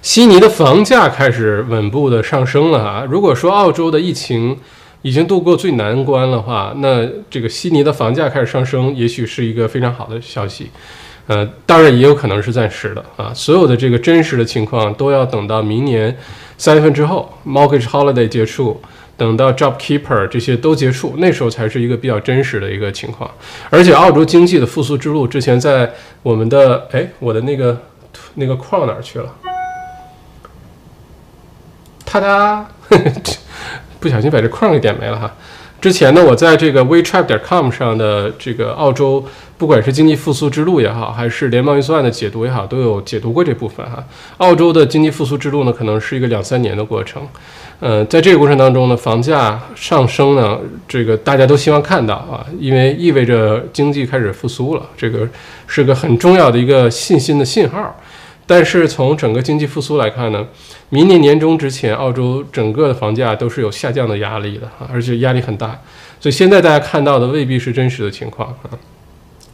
[0.02, 3.06] 悉尼的房价开始稳步的上升了啊！
[3.08, 4.58] 如果说澳洲的疫情
[5.02, 10.70] 已经度过最难关的话，那这个悉尼的房价开始上升，也许是一个非常好的消息。
[11.28, 13.32] 呃，当然也有可能是暂时的啊。
[13.32, 16.16] 所有的这个真实的情况都要等到明年
[16.56, 18.80] 三月份之后，Mortgage Holiday 结束，
[19.16, 23.30] 等到 Job Keeper 这些都结束，那时候才是一个比较真实的一个情况。
[23.70, 27.80] 而且澳洲经济的复苏之路，之前在我们的哎，我的那个
[28.34, 29.34] 那个框哪儿去了？
[32.10, 32.66] 哒哒，
[34.00, 35.34] 不小心把这框给点没了哈。
[35.80, 39.24] 之前呢，我在这个 WeChat 点 com 上的这个澳洲。
[39.56, 44.00] 不管是经济复苏之路也好，还是联邦预算案的解读也好，都有解读过这部分哈。
[44.36, 47.20] 澳洲的经济复苏之路呢，可能是一个两三年的过程。
[47.80, 55.28] 呃，在这个过程当中呢，房价上升呢，这个大家都希望看到啊，因为意味着经济开始复苏了，这个
[55.66, 57.96] 是个很重要的一个信心的信号。
[58.48, 60.44] 但是从整个经济复苏来看呢，
[60.88, 65.78] 明年年中之前，澳洲整个的房价都是有下降的压力的啊，而且压力很大。
[66.18, 68.70] 所以现在大家看到的未必是真实的情况啊。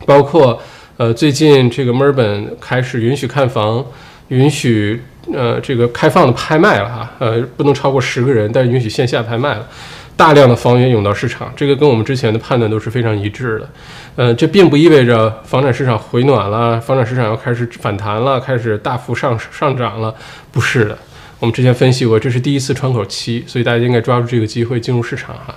[0.07, 0.61] 包括
[0.97, 3.85] 呃，最近这个墨尔本开始允许看房，
[4.29, 5.03] 允许
[5.33, 9.69] 呃这个开放的拍卖了哈，呃，不能超过十个人，但是允许线下拍卖了，
[10.17, 13.69] 大量的房源涌到市场，这个跟我们之前的判断都是非常一致的。
[14.17, 20.15] 呃，这并不意味着房产市场回暖了，房产市场要开始反弹了，开始大幅上上涨了，
[20.53, 20.97] 不是的。
[21.41, 25.55] 我们之前分析过，这是第一次窗口期，所以大家应该抓住这个机会进入市场哈。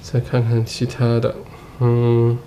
[0.00, 1.34] 再看看其他的，
[1.80, 2.38] 嗯。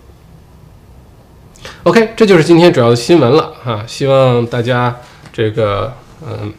[1.84, 3.84] OK，这就是今天主要的新闻了啊！
[3.88, 4.96] 希望大家
[5.34, 5.92] 这个
[6.26, 6.54] 嗯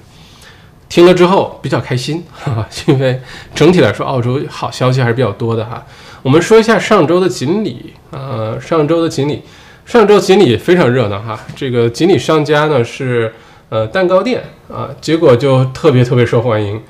[0.89, 3.21] 听了之后比较开心，哈哈，因为
[3.55, 5.85] 整体来说澳洲好消息还是比较多的哈。
[6.23, 9.43] 我们说一下上周的锦鲤，呃，上周的锦鲤，
[9.85, 11.39] 上周锦鲤非常热闹哈。
[11.55, 13.35] 这个锦鲤商家呢是
[13.69, 16.83] 呃蛋糕店啊，结果就特别特别受欢迎。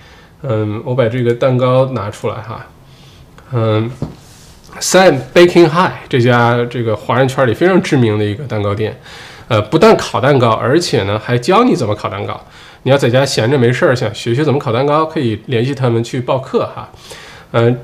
[0.42, 2.66] 嗯，我把这个蛋糕拿出来哈，
[3.52, 3.90] 嗯。
[4.80, 8.98] Sam Baking High 这家这个华人圈里非常知名的一个蛋糕店，
[9.48, 12.40] 呃，不但烤蛋糕，而且呢还教你怎么烤蛋糕。
[12.84, 16.88] 你要在家闲着没事儿想学学怎么烤蛋糕，可以联系他们去报课哈。
[17.52, 17.76] 嗯，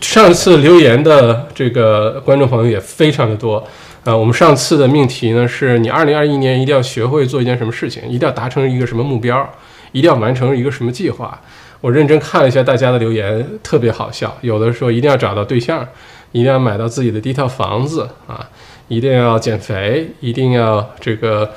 [0.00, 3.64] 上次留言的这个观众朋友也非常的多。
[4.02, 9.48] 呃，我们上次的命题呢是你二零二一年一定要学会做一件什么事情，一定要达成一个什么目标，
[9.92, 11.40] 一定要完成一个什么计划。
[11.80, 14.36] 我认真看了一下大家的留言，特别好笑。
[14.40, 15.86] 有的说一定要找到对象。
[16.34, 18.44] 一定要买到自己的第一套房子啊！
[18.88, 21.48] 一定要减肥，一定要这个，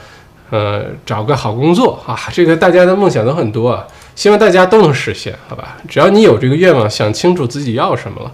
[0.52, 2.16] 呃，找个好工作啊！
[2.32, 5.78] 这个大家的梦想都很多啊，希望大家都能实现，好吧？
[5.90, 8.32] 只要你有这个愿望，想清楚自己要什么了，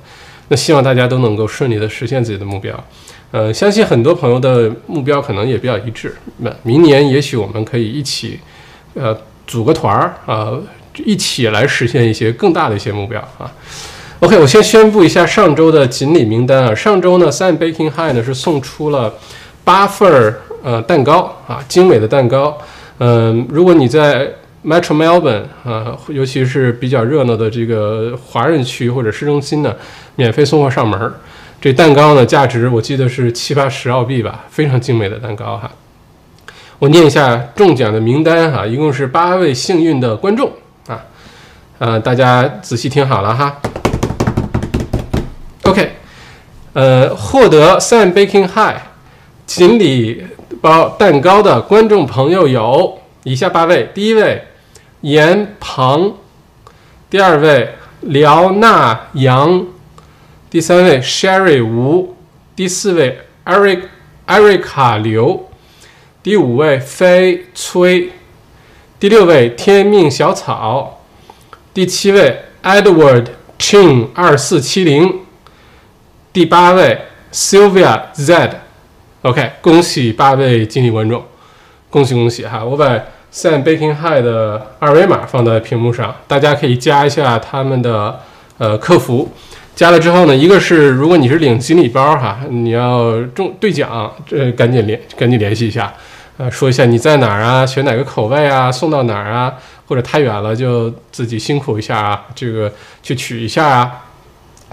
[0.49, 2.77] 那希望大家都能够顺利的实现自己的目标。
[3.31, 6.13] 呃，相信很多朋友的目标可能也比较一致。
[6.39, 8.37] 那明年也许我们可以一起，
[8.95, 10.51] 呃，组个团儿啊，
[11.05, 13.49] 一起来实现一些更大的一些目标啊。
[14.23, 16.73] OK，我先宣布一下上周的锦鲤名单啊。
[16.73, 19.13] 上周呢，Sam Baking High 呢是送出了
[19.65, 22.57] 八份儿呃蛋糕啊，精美的蛋糕。
[22.99, 24.31] 嗯，如果你在
[24.65, 29.75] Metro Melbourne 啊，尤其是比较热闹的这个华人区或者市中心呢，
[30.15, 31.13] 免费送货上门。
[31.59, 35.69] 这蛋糕呢，价值我记得是七八十澳币吧，非常精美的蛋糕哈。
[36.79, 40.49] 我念一下中奖的名单哈，一共是八位幸运的观众
[40.87, 41.03] 啊，
[41.79, 43.59] 呃，大家仔细听好了哈。
[45.73, 45.91] OK，
[46.73, 48.79] 呃，获得 Sam Baking High
[49.47, 50.23] 锦鲤
[50.61, 54.43] 包蛋糕的观众朋友有以下八位：第一位
[55.01, 56.13] 严鹏，
[57.09, 59.65] 第二位廖娜杨，
[60.51, 62.15] 第三位 Sherry 吴，
[62.55, 63.81] 第四位 Eric
[64.27, 65.49] Erica 刘，
[66.21, 68.11] 第五位飞崔，
[68.99, 71.01] 第六位天命小草，
[71.73, 73.25] 第七位 Edward
[73.57, 75.21] Chin 二四七零。
[76.33, 76.99] 第八位
[77.31, 81.23] Sylvia Z，OK，恭喜八位经理观众，
[81.91, 82.65] 恭喜恭喜哈！
[82.65, 82.87] 我把
[83.31, 88.19] Sam Baking High 的二维码放在屏幕上，大家可以加一下他们的
[88.57, 89.31] 呃客服。
[89.75, 95.93] 加了之后呢，一个是如果你是领锦鲤包哈，你要中兑奖，这赶紧联赶紧联系一下，
[96.37, 99.53] 呃，说一下你在哪儿啊，选哪个口味啊，送到哪儿啊，
[99.87, 103.99] 或者太远了就自己辛苦一下啊，这个去取一下啊。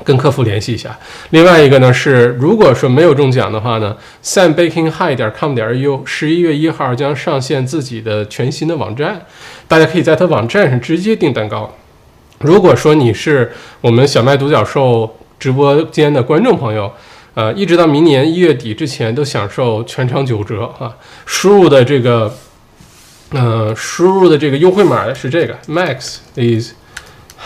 [0.05, 0.99] 跟客服联系一下。
[1.31, 9.23] 另外一个呢是，如果说没有中奖的话呢，Sam Baking High 点 com 点 u 十一月一号将上线自己的全新的网站，
[9.69, 11.75] 大家可以在他网站上直接订蛋糕。
[12.41, 16.91] 如果说你是我们小麦独角兽直播间的观众朋友，
[17.35, 20.97] 呃，一直到明年一月底之前都享受全场九折啊！
[21.27, 22.35] 输入的这个，
[23.31, 26.73] 呃，输入的这个优惠码是这个：Max is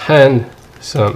[0.07, 1.15] handsome。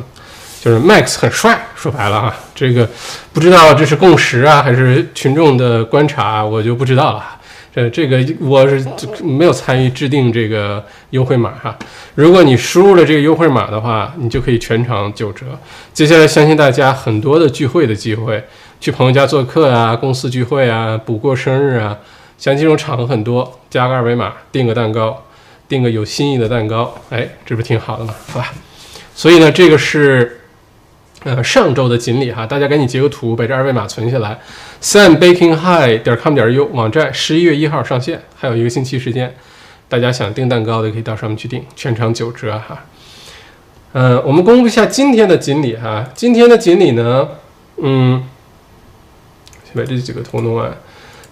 [0.61, 2.89] 就是 Max 很帅，说白了哈，这个
[3.33, 7.25] 不知道这是共识啊，还是群众的观察，我就不知道了。
[7.73, 8.85] 这这个我是
[9.23, 11.79] 没有参与制定这个优惠码哈。
[12.17, 15.47] 如果你输入了这个优惠码的话，你就可以全场九折。
[15.93, 18.43] 接下来相信大家很多的聚会的机会，
[18.81, 21.97] 去朋友家做客啊，公司聚会啊，补过生日啊，
[22.37, 25.23] 像这种场合很多，加个二维码订个蛋糕，
[25.69, 28.15] 订个有心意的蛋糕，哎，这不挺好的吗？
[28.33, 28.53] 好吧。
[29.15, 30.38] 所以呢，这个是。
[31.25, 34.39] 呃，上周的锦鲤哈，大家赶紧截个图，把这二维码存下来。
[34.81, 39.35] Sam Baking High 点 com 点 u 网站十一月一号上线，还有一个星期时间，
[39.89, 42.85] 大家想订蛋糕的可以到上面去订，全场九折哈。
[43.95, 47.29] 嗯，我们公布一下今天的锦鲤哈，今天的锦鲤呢，
[47.83, 48.25] 嗯，
[49.65, 50.73] 先把这几个图弄完。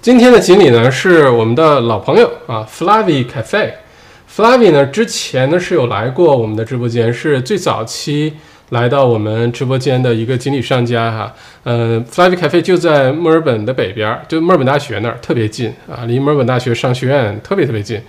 [0.02, 8.34] 今天的锦鲤呢是我们的老朋友啊，Flavi Cafe，Flavi 呢之前呢是有来过我们的直播间，是最早期。
[8.70, 18.00] 来到我们直播间的一个锦鲤商家哈，呃，Flavy Cafe 就在墨尔本的北边，就墨尔本大学那儿特别近啊，离墨尔本大学商学院特别特别近，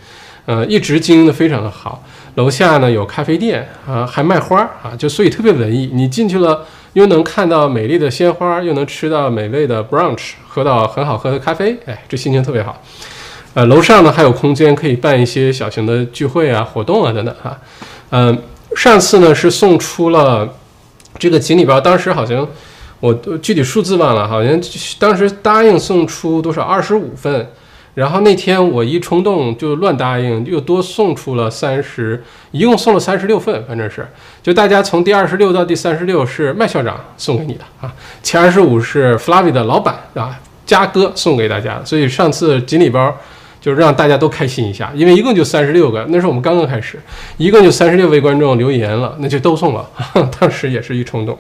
[0.46, 2.04] 呃，一直经营的非常的好。
[2.36, 5.90] 楼下呢有咖啡店啊，还卖花啊，就所以特别文艺。
[5.94, 12.82] 你进去了，又能看到美丽的鲜花，又能吃到美味的 brunch，喝到很好喝的咖啡，哎，这心情特别好。
[13.54, 17.60] 呃，楼上呢还有空间可以办一些小型的聚会啊、活动啊等等哈。
[18.12, 18.38] 嗯，
[18.76, 20.48] 上次呢是送出了
[21.18, 22.48] 这个锦鲤包，当时好像
[23.00, 24.60] 我具体数字忘了，好像
[25.00, 27.50] 当时答应送出多少二十五份。
[27.96, 34.08] 然后那天我一冲动就乱答应，又多送出了三十，一共送了三十六份，反正是，
[34.44, 43.18] 就大家从第二十六到第三十六是麦校长送给你的啊，前二十五是 Flavi 的老板啊，嘉哥送给大家，所以上次锦鲤包
[43.68, 46.98] 就是让大家都开心一下，因为一共就三十六个，那是我们刚刚开始，
[47.36, 49.86] 一共就三十六位观众留言了，那就都送了，
[50.40, 51.38] 当时也是一冲动。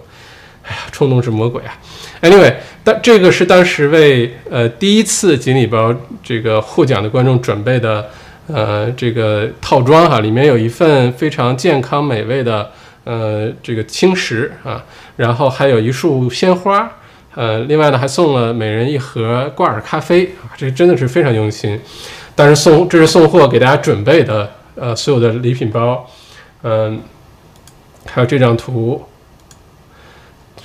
[0.64, 1.80] 哎呀，冲动是魔鬼啊
[2.22, 8.10] ！Anyway，当这个是当时为呃第一次锦鲤包这个获奖的观众准备的
[8.48, 12.70] 呃这个套装哈，里面有一份非常健康美味的
[13.06, 14.84] 呃这个轻食啊，
[15.16, 16.92] 然后还有一束鲜花，
[17.38, 21.80] 呃，另外呢还送了每人一盒挂耳咖啡啊，这真的是非常用心。
[22.34, 26.10] 但是送这是送货给大家准备的呃所有的礼品包，
[26.64, 27.00] 嗯，
[28.08, 29.04] 还有这张图。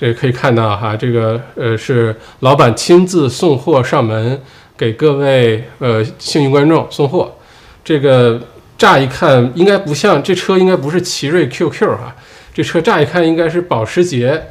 [0.00, 4.40] 这可以看到哈，这个呃是老板亲自送货上门
[4.74, 7.36] 给各位呃幸运观众送货。
[7.84, 8.40] 这个
[8.78, 12.16] 乍一看应该不像这车，应该不是奇瑞 QQ 哈，
[12.54, 14.42] 这车乍一看应该是保时捷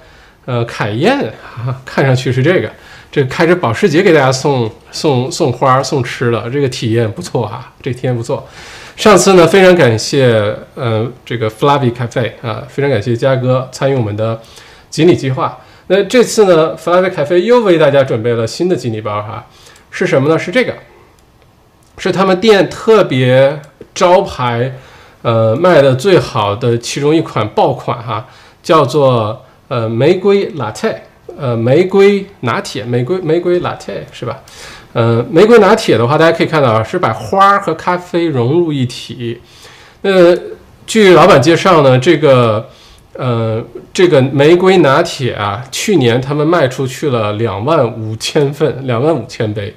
[0.46, 2.72] 呃凯宴哈哈，看上去是这个。
[3.12, 8.48] 这开着保时捷给大家送送送花送吃的，这个体验不错哈，这体验不错。
[8.96, 14.42] 上次呢非常感谢呃这个 Flavy Cafe 啊，非常感谢嘉哥参与我们的。
[14.90, 19.48] 锦鲤计划，那这次呢，Flavy Cafe 又为大家准备了新的锦鲤包哈，
[19.90, 20.38] 是什么呢？
[20.38, 20.74] 是这个，
[21.98, 23.62] 是他们店特别
[23.96, 24.74] 招牌，
[25.22, 28.28] 呃，卖的最好的其中一款爆款哈，
[28.62, 30.96] 叫做呃玫瑰 Latte，
[31.38, 34.42] 呃玫瑰拿铁，玫瑰玫瑰 Latte 是吧？
[34.92, 39.40] 呃，玫瑰拿铁的话，大家可以看到啊，是把花和咖啡融入一体。
[40.02, 40.36] 那，
[40.86, 42.68] 据老板介绍呢，这个。
[43.14, 43.62] 呃，
[43.94, 49.76] 这个玫瑰拿铁啊，去年他们卖出去了两万五千份，两万五千杯。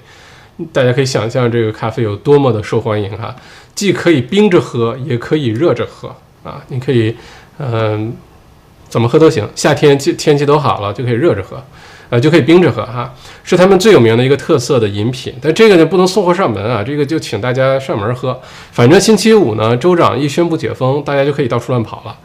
[0.72, 3.34] 大家可以想象这个咖啡有多么的受欢迎哈，
[3.74, 6.62] 既可以冰着喝，也可以热着喝啊。
[6.68, 7.16] 你可以，
[7.58, 8.14] 嗯，
[8.94, 9.44] 怎么喝都行。
[9.56, 11.60] 夏天天天气都好了，就可以热着喝，
[12.10, 13.12] 呃，就可以冰着喝哈。
[13.42, 15.34] 是他们最有名的一个特色的饮品。
[15.42, 18.40] 但这个呢，不能送货上门啊，这个就请大家上门喝。
[18.70, 22.16] 反正星期五呢，州长一宣布解封，大家就可以到处乱跑了。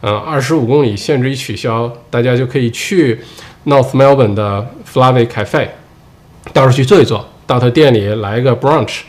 [0.00, 3.20] 嗯，二十五公里限制一取消，大家就可以去
[3.66, 5.68] North Melbourne 的 Flavy Cafe，
[6.52, 9.02] 到时候去坐一坐，到他店里来一个 brunch，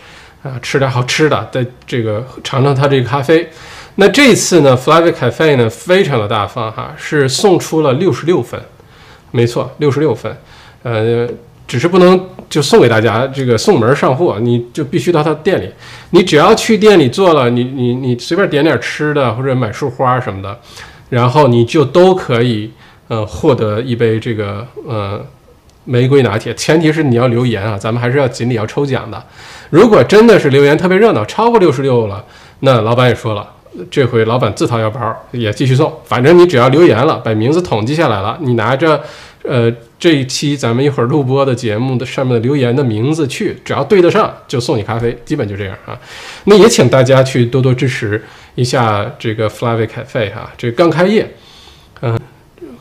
[0.44, 3.50] 啊，吃点好吃的，在这个尝尝他这个咖啡。
[3.98, 8.60] 那这次呢，Flavy Cafe 呢非常的大方哈，是送出了六十六份，
[9.32, 10.36] 没错，六十六份，
[10.82, 11.28] 呃。
[11.68, 15.70] 只是不能就送给大家这个送门上货，你就必须到他店里。
[16.12, 20.58] 你只要去店里做了，你你你随便点点吃的或者买束花什么的，
[21.10, 22.72] 然后你就都可以
[23.10, 25.20] 呃获得一杯这个呃
[25.84, 26.54] 玫瑰拿铁。
[26.56, 29.22] 前提是你要留言啊，咱们还是要锦鲤要抽奖的。
[29.70, 32.24] 如果真的是留言特别热闹，超过六十六了，
[32.62, 33.46] 那老板也说了，
[33.90, 35.94] 这回老板自掏腰包也继续送。
[36.06, 39.04] 反正你只要留言了，把名字统计下来了，你拿着。
[39.44, 45.98] 呃，这一期咱们一会儿录播的节目的上面的留言的名字去，只要对得上就送你咖啡，基本就这样啊。
[46.46, 48.22] 那也请大家去多多支持
[48.56, 51.34] 一下这个 Flavy Cafe 哈，这刚开业，
[52.02, 52.20] 嗯，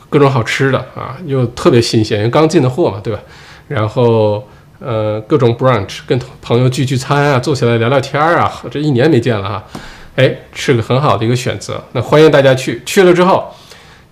[0.09, 3.19] 各种好吃的啊，又特别新鲜，因为刚进的货嘛，对吧？
[3.69, 4.45] 然后
[4.79, 9.63] 呃，各种 brunch 跟朋友聚聚餐啊，坐起来聊聊天啊，这一年没见了哈，
[10.17, 11.83] 哎，是个很好的一个选择。
[11.93, 13.51] 那欢迎大家去，去了之后。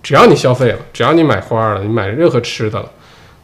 [0.02, 2.88] 只要你消费了，只要你买花了，你买任何吃的了，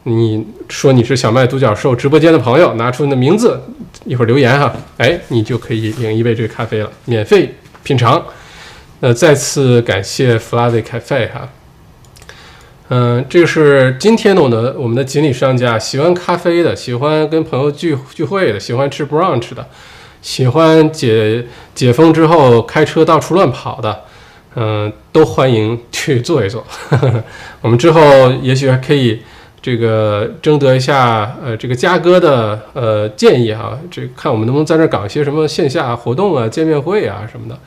[0.04, 3.60] 你说你是小麦独角兽直播间的朋友，拿出你的名字，
[4.04, 8.24] 一会儿留言哈，哎，你就可以领一杯这个咖啡了，免费品尝。
[9.00, 11.48] 那再次感谢 Flavy Cafe 哈，
[12.90, 19.68] 嗯，这是今天的我的我们的锦鲤商家，喜欢咖啡的，喜欢跟朋友聚聚会的，喜欢吃 brunch 的，
[20.22, 21.44] 喜欢解
[21.74, 24.04] 解封之后开车到处乱跑的。
[24.54, 26.62] 嗯，都欢迎去坐一坐。
[27.62, 28.00] 我们之后
[28.42, 29.22] 也许还可以
[29.62, 37.58] 这个征得一下呃这个嘉哥的呃建议哈，这看我们能不能在这搞一些什么线下活动啊、见面会啊什么的。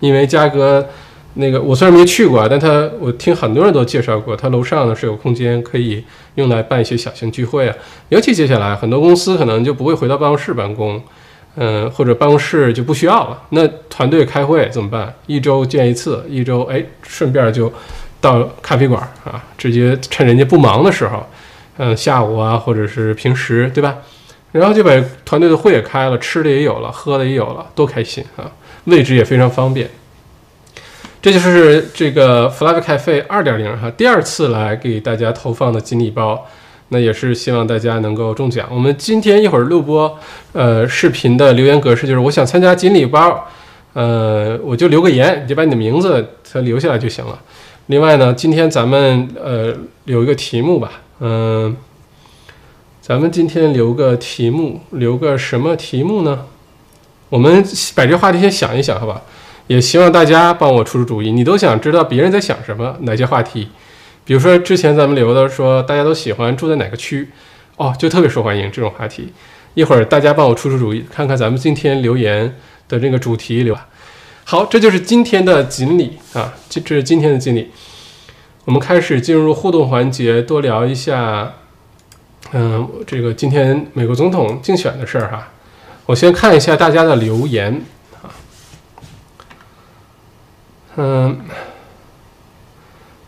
[0.00, 0.86] 因为嘉哥
[1.32, 6.04] 那个我虽然没去过，但他我听很多人都介绍过，他楼上呢是有空间可以
[6.34, 7.74] 用来办一些小型聚会啊。
[8.10, 11.02] 尤其接下来很多公司可能就不会回到办公室办公，
[11.56, 13.42] 嗯，或者办公室就不需要了。
[13.50, 15.14] 那团队开会怎么办？
[15.26, 17.72] 一周见一次，一周哎，顺便就
[18.20, 21.26] 到咖啡馆啊，直接趁人家不忙的时候，
[21.78, 23.96] 嗯，下午啊，或者是平时，对吧？
[24.52, 24.90] 然后就把
[25.24, 28.48] 团队的会也开了，吃的也有了，喝的也有了，多开心啊！
[28.84, 29.90] 位置也非常方便。
[31.20, 36.46] 这就是这个 Flav Cafe 二点零哈，第二次来给大家投放的锦鲤包，
[36.88, 38.68] 那也是希望大家能够中奖。
[38.70, 40.18] 我们今天一会儿录播，
[40.52, 43.46] 呃，视频的留言格式就是我想参加锦鲤包，
[43.94, 47.38] 呃，我就留个言，你就把你的名字它留下来就行了。
[47.86, 49.74] 另外呢，今天咱们呃
[50.04, 51.76] 留一个题目吧，嗯，
[53.00, 56.46] 咱们今天留个题目，留个什么题目呢？
[57.30, 57.64] 我们
[57.94, 59.22] 把这话题先想一想，好吧？
[59.66, 61.32] 也希望大家帮我出出主意。
[61.32, 62.96] 你都想知道别人在想什么？
[63.00, 63.68] 哪些话题？
[64.24, 67.28] 比如说之前咱们留的说大家都喜欢住在哪个区，
[67.76, 69.32] 哦，就特别受欢迎这种话题。
[69.74, 72.56] 一会儿大家帮我出出主意，看看咱们今天留言
[72.88, 73.76] 的这个主题留。
[74.44, 77.70] 好，这就是今天的锦鲤啊，这这是今天的锦鲤。
[78.64, 81.54] 我们开始进入互动环节，多聊一下，
[82.52, 85.48] 嗯，这个今天美国总统竞选的事儿哈。
[86.06, 87.82] 我先看一下大家的留言
[88.22, 88.30] 啊。
[90.96, 91.40] 嗯，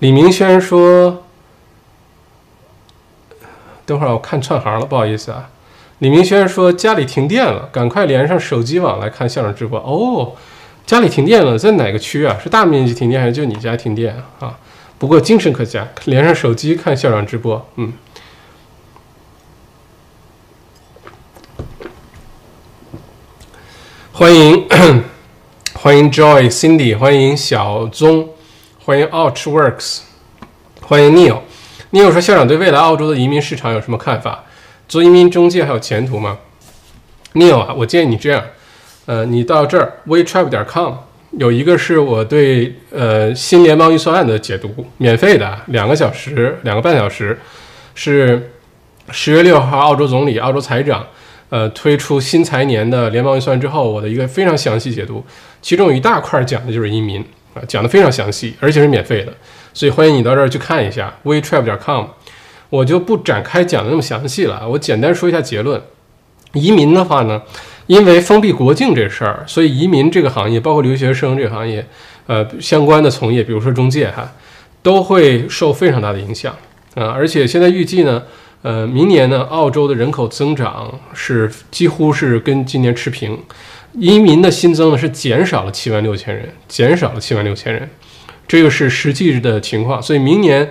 [0.00, 1.24] 李明轩说
[3.86, 5.48] ：“等会儿我看串行了，不好意思啊。”
[6.00, 10.34] 李明轩说：“家里停电了，赶快连上手机网来看相声直播。”哦，
[10.84, 12.38] 家里停电了，在哪个区啊？
[12.42, 14.58] 是大面积停电还是就你家停电啊？
[14.98, 17.66] 不过精神可嘉，连上手机看校长直播。
[17.76, 17.94] 嗯，
[24.12, 24.68] 欢迎。
[25.78, 28.30] 欢迎 Joy Cindy，欢迎小宗，
[28.86, 30.02] 欢迎 auchworks
[30.80, 31.40] 欢迎 Neil。
[31.90, 34.44] Neil 说：“校长对未来澳洲的移民市场有什么看法？
[34.86, 36.38] 做移民中介还有前途吗
[37.34, 38.40] ？”Neil 啊，我建议你这样，
[39.06, 40.94] 呃，你到这儿 WeTravel.com
[41.32, 47.36] 有一个是我对呃新联邦预算案的解读，免费的，两个小时，两个半小时，
[47.96, 48.52] 是
[49.10, 51.04] 十月六号澳洲总理、澳洲财长。
[51.48, 55.24] 呃，推出新财年的联邦预算之后，我的一个非常详细解读，
[55.60, 57.24] 其中有一大块讲的就是移民
[57.66, 59.32] 讲的非常详细，而且是免费的，
[59.72, 62.06] 所以欢迎你到这儿去看一下 wetravel.com。
[62.68, 65.80] 我就不展开讲的那么详细了，我简单说一下结论。
[66.52, 67.40] 移民的话呢，
[67.86, 71.86] 因为封闭国境这事儿，所以移民这个行业，包括留学生这个行业，
[72.26, 74.32] 呃，相关的从业，比如说中介哈，
[74.82, 76.54] 都会受非常大的影响
[76.94, 78.22] 啊，而且现在预计呢。
[78.62, 83.38] 呃，明年呢，澳洲的人口增长是几乎是跟今年持平，
[83.98, 87.88] 移民的新增呢是减少了七万六千人，减少了七万六千人，
[88.46, 90.02] 这个是实际的情况。
[90.02, 90.70] 所以明年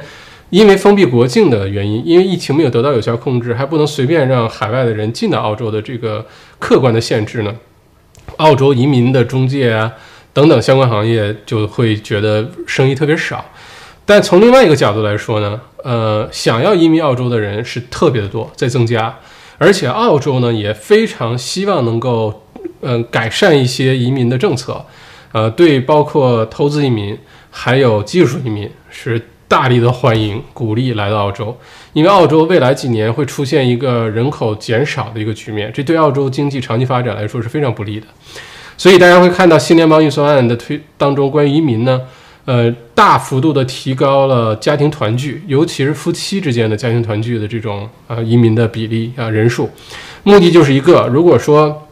[0.51, 6.25] 因为封闭国境的原因，因为疫情没有得到有效控制，还不能随便让海外的人进到澳洲的这个
[6.59, 7.55] 客观的限制呢，
[8.37, 9.91] 澳洲移民的中介啊
[10.31, 13.43] 等等相关行业就会觉得生意特别少。
[14.05, 19.17] 但从另外一个角度来说呢，呃，想要移民澳洲的人是特别的多，在增加，
[19.57, 22.44] 而且澳洲呢也非常希望能够，
[22.81, 24.83] 嗯，改善一些移民的政策，
[25.31, 27.17] 呃，对包括投资移民
[27.49, 31.55] 还有技术移民是大力的欢迎鼓励来到澳洲，
[31.93, 38.07] 因为澳洲未来几年会出现一个人口减少的一个局面，这对澳洲经济长期发展来说是非常不利的，
[38.77, 42.01] 所以大家会看到新联邦预算案的推当中关于移民呢。
[42.47, 49.67] 呃，大幅度的提高了家庭团聚，尤其是夫妻之间的家庭团聚的这种啊移民的比例啊人数，
[50.21, 51.84] 目的就是一个，如果说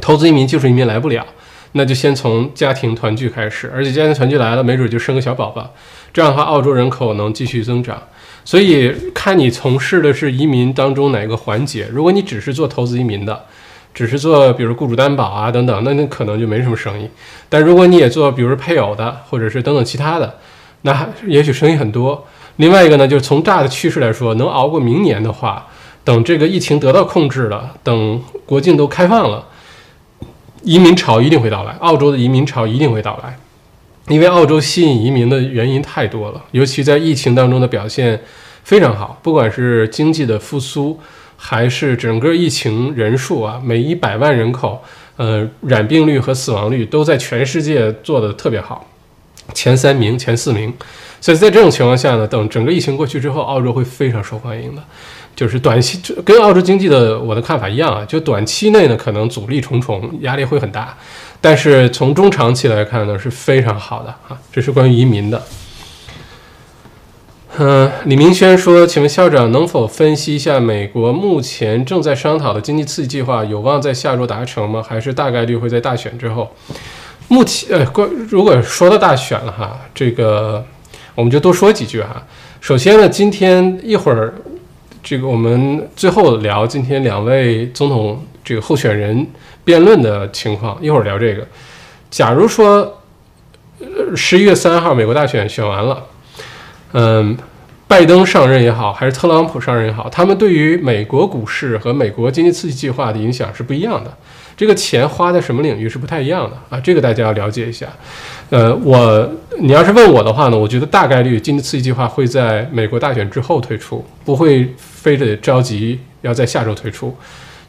[0.00, 1.24] 投资移民、技术移民来不了，
[1.72, 5.72] 那就先从家庭团聚开始，而且家庭团聚来了，没准就生个小宝宝，
[6.12, 8.02] 这样的话，澳洲人口能继续增长。
[8.44, 13.44] 所以看你从事的是移民当中哪个环节，如果你只是做投资移民的。
[13.92, 17.10] 只是做，比如雇主担保啊等等，那那可能就没什么生意。
[17.48, 20.38] 但如果你也做，比如配偶的，或者是等等其他的，
[20.82, 22.24] 那也许生意很多。
[22.58, 25.66] 另外一个呢，就是从大的趋势来说，能熬过明年的话，
[26.04, 29.44] 等这个疫情得到控制了，等国境都开放了，
[30.62, 31.72] 移民潮一定会到来。
[31.80, 33.38] 澳洲的移民潮一定会到来，
[34.08, 38.20] 因为澳洲吸引移民的原因太多了，尤其在疫情当中的表现
[38.64, 40.98] 非常好，不管是经济的复苏。
[41.42, 44.84] 还是整个疫情人数啊，每一百万人口，
[45.16, 48.86] 呃，染病率和死亡率都在全世界做的特别好，
[49.54, 50.70] 前三名、前四名。
[51.18, 54.82] 所以在这种情况下呢，等整个疫情过去之后，澳洲会非常受欢迎的。
[55.40, 60.94] 就是短期就跟澳洲经济的我的看法一样啊，就短期内呢可能阻力重重，压力会很大，
[61.40, 64.38] 但是从中长期来看呢是非常好的啊。
[64.52, 65.42] 这是关于移民的。
[67.56, 74.84] 嗯，李明轩说：“请问校长能否分析一下美国目前正在商讨的经济刺激计划有望在下周达成吗？
[74.86, 76.54] 还是大概率会在大选之后？
[77.28, 80.62] 目前呃，关如果说到大选了哈，这个
[81.14, 82.22] 我们就多说几句哈。
[82.60, 84.34] 首先呢，今天一会儿
[85.10, 89.26] 这个我们最后聊今天两位总统这个候选人
[89.64, 91.44] 辩论的情况，一会儿聊这个。
[92.08, 93.02] 假如说
[94.14, 96.06] 十一月三号美国大选选完了。”
[96.94, 97.36] 嗯，
[97.88, 104.16] 拜登上任也好，还是特朗普上任也好，他们对于美国股市和美国经济刺激计划的影响是不一样的。
[104.60, 107.86] 这个钱花在什么领域是不太一样的啊，这个大家要了解一下。
[108.50, 109.26] 呃，我
[109.58, 117.16] 你要是问我的话呢，我觉得大概率经济刺激计划会在美国大选之后推出，不会非得着急要在下周推出，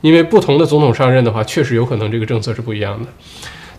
[0.01, 3.07] 因为不同的总统上任的话，确实有可能这个政策是不一样的。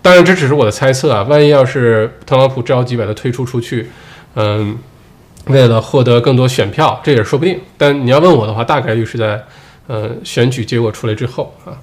[0.01, 3.91] 当然，这只是我的猜测啊，万一要是特朗普着急把它推出出去，
[4.37, 4.79] 嗯。
[5.49, 7.61] 为了获得更多选票，这也说不定。
[7.77, 9.45] 但你要问我的话，大概率是在，
[9.87, 11.77] 呃，选举结果出来之后啊。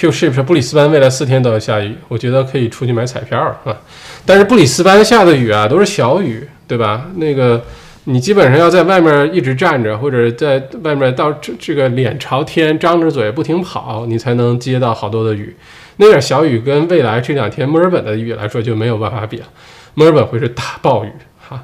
[0.00, 3.76] Q ship 布里斯班未来四天都要下雨，我觉得可以出去买彩票啊。
[4.24, 7.04] 但是布里斯班下的雨啊，都是小雨，对吧？
[7.16, 7.62] 那个
[8.04, 15.54] 你基本上要在外面一直站着，或者在外面到这这个脸朝天，张着嘴不停跑，你才能接到好多的雨。
[15.98, 19.44] 那点小雨跟未来这两天墨尔本的雨来说就没有办法比了。
[19.92, 21.10] 墨尔本会是大暴雨
[21.46, 21.62] 哈。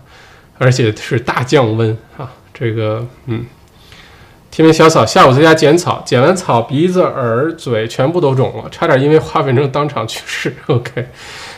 [0.59, 2.32] 而且是大降温啊！
[2.55, 3.45] 这个，嗯，
[4.57, 10.57] 天边小草下午在家剪草，剪完草鼻子、耳、嘴全部都肿了，差点因为花粉症当场去世。
[10.68, 11.09] OK，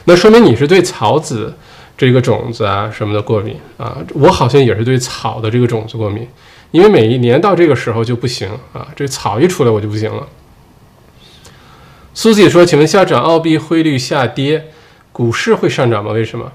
[0.07, 1.55] 那说明你是对草籽
[1.97, 3.99] 这个种子啊什么的过敏啊？
[4.15, 6.27] 我好像也是对草的这个种子过敏，
[6.73, 10.27] 因为每一年到这个时候就不行啊，这草一出来我就不行了。
[12.15, 14.65] 苏姐说：“请问校长，澳币汇率下跌，
[15.13, 16.11] 股市会上涨吗？
[16.11, 16.51] 为什么？”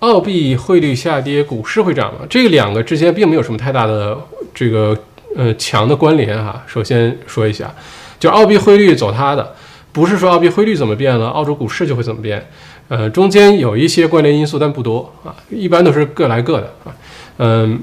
[0.00, 2.20] 澳币汇率下跌，股市会涨吗？
[2.28, 4.18] 这两个之间并没有什么太大的
[4.54, 4.94] 这个
[5.36, 6.62] 呃强的关联哈。
[6.66, 7.72] 首先说一下，
[8.18, 9.54] 就澳币汇率走它的，
[9.92, 12.46] 不是说澳币汇率怎么变了，澳洲股市就会怎么变。
[12.88, 16.94] 呃，中间有一些关联因素，但不多啊，一般都是各来各的啊。
[17.38, 17.80] 嗯，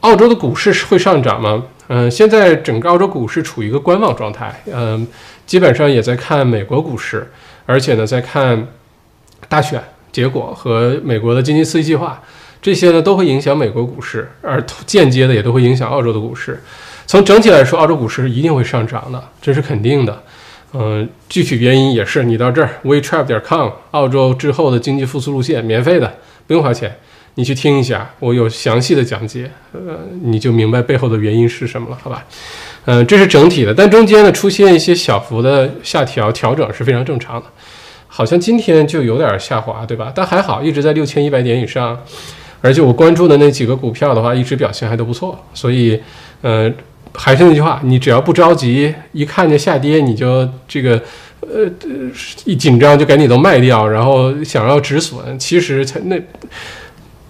[0.00, 1.62] 澳洲的股市会上涨吗？
[1.88, 5.06] 嗯，现在整个澳洲股市处于一个观望状态，嗯，
[5.46, 7.30] 基本上也在看美国股市，
[7.66, 8.66] 而且呢在看
[9.48, 9.82] 大选。
[10.10, 12.20] 结果和美国的经济刺激计划，
[12.62, 16.62] 这些呢都会影响美国股市，而间接的也都会影响澳洲的股市。
[17.06, 20.22] 从整体来说，澳洲股市一定会上涨的，这是肯定的。
[20.72, 26.10] 嗯，具体原因也是你到这儿 wetrap 点 com，澳洲之后的经济复苏路线，免费的，
[26.46, 26.96] 不用花钱，
[27.34, 32.24] 你去听一下，我有详细的讲解，呃，你就明白背后的原因是什么了，好吧？
[32.86, 37.46] 嗯，这是整体的，但中间呢出现一些小幅的下调调整是非常正常的。
[38.06, 40.12] 好像今天就有点下滑，对吧？
[40.14, 41.98] 但还好，一直在六千一百点以上，
[42.62, 45.38] 而且我关注的那几个股票的话，一直表现还都不错。
[45.52, 46.00] 所以，
[46.40, 46.72] 呃，
[47.12, 51.02] 还是那句话，你只要不着急，一看见下跌你就这个，
[51.40, 51.68] 呃，
[52.44, 56.16] 一紧张就赶紧都卖掉，然后想要止损，其实才那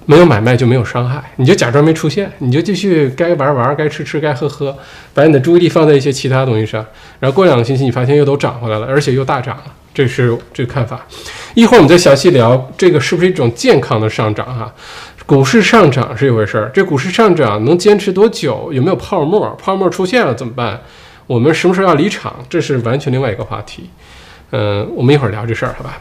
[0.04, 4.76] 没有买卖就没有伤害，你就假装没出现，你就继续该玩玩，该吃吃，该喝喝，
[5.14, 6.84] 把你的注意力放在一些其他东西上，
[7.20, 9.64] 然后过两个星期你发现又都涨回来了，而且又大涨了。
[9.94, 11.06] 这是这个看法，
[11.52, 14.72] 一会儿我们再详细聊这个是不是一种健康的上涨哈？
[15.26, 18.72] 股市上涨是一回事儿，这股市上涨能坚持多久？
[18.72, 19.56] 有没有泡沫？
[19.60, 20.82] 泡沫出现了怎么办？
[21.26, 22.34] 我们什么时候要离场？
[22.48, 23.88] 这是完全另外一个话题。
[24.50, 25.98] 嗯，我们一会儿聊这事儿，好吧？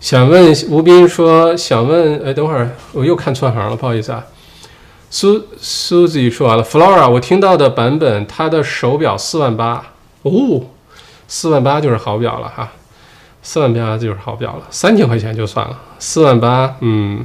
[0.00, 4.24] 想问吴斌说，想问，哎，等会儿我又看错行了，不好意思啊。
[5.10, 9.84] 苏苏子说完了，Flora，我听到的版本，他的手表四万八。
[10.22, 10.62] 哦，
[11.28, 12.72] 四万八就是好表了哈，
[13.48, 17.24] 四万八就是好表了，三千块钱就算了，四万八，嗯，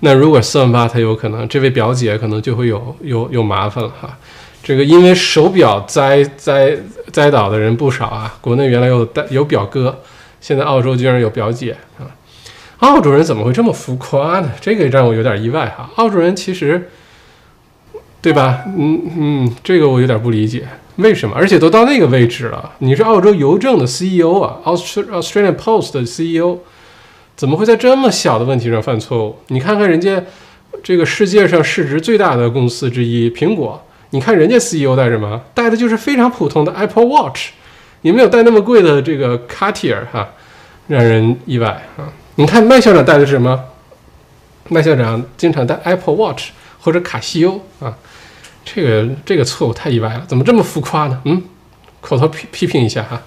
[0.00, 4.18] 那如果四万八，他有可能，这位表姐可能就会有有有麻烦了哈。
[4.62, 6.76] 这个因为手表栽栽
[7.10, 10.02] 栽倒的人不少啊，国内原来有带有表哥，
[10.42, 12.04] 现在澳洲居然有表姐啊，
[12.80, 14.50] 澳洲人怎么会这么浮夸呢？
[14.60, 15.88] 这个让我有点意外哈。
[15.96, 16.90] 澳洲人其实，
[18.20, 18.64] 对吧？
[18.76, 20.68] 嗯嗯，这个我有点不理解。
[20.96, 21.34] 为什么？
[21.36, 26.58] 而且都到那个位置了，你是澳洲邮政的 CEO 啊，Australia Post 的 CEO，
[27.36, 29.38] 怎么会在这么小的问题上犯错误？
[29.48, 30.22] 你看看人家
[30.82, 35.40] 这个世界上市值最大的公司之一苹果，你看人家 CEO 带什么？
[35.54, 37.50] 带的就是非常普通的 Apple Watch，
[38.02, 40.28] 也没有带那么贵的这个 Cartier 哈，
[40.88, 42.12] 让人意外啊！
[42.36, 43.58] 你看麦校长带的是什么？
[44.68, 47.96] 麦校长经常带 Apple Watch 或者卡西欧啊，
[48.72, 51.20] 这个这个错误太意外了，怎么这么浮夸呢？
[51.24, 51.42] 嗯，
[52.00, 53.20] 口头批批评一下哈。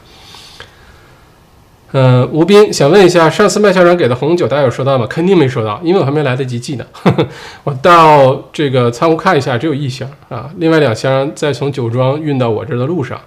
[1.92, 5.06] 呃，吴斌想问一下，上次麦校长给的红酒大家有收到吗？
[5.08, 6.86] 肯定没收到，因为我还没来得及寄呢。
[7.64, 13.20] 我到这个仓库看一下，只有一箱啊，另外两箱再从酒庄运到我这儿的路上。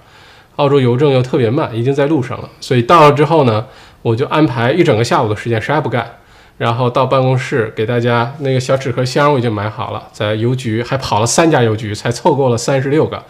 [0.56, 3.66] 澳洲邮政又特别慢，已经在路上了，所以到了之后呢，
[4.00, 6.16] 我就安排一整个下午的时间，啥也不干，
[6.58, 13.22] 然后到办公室给大家那个小纸盒箱我已经买好了，在邮局还跑了三家邮局才凑够了三十六个，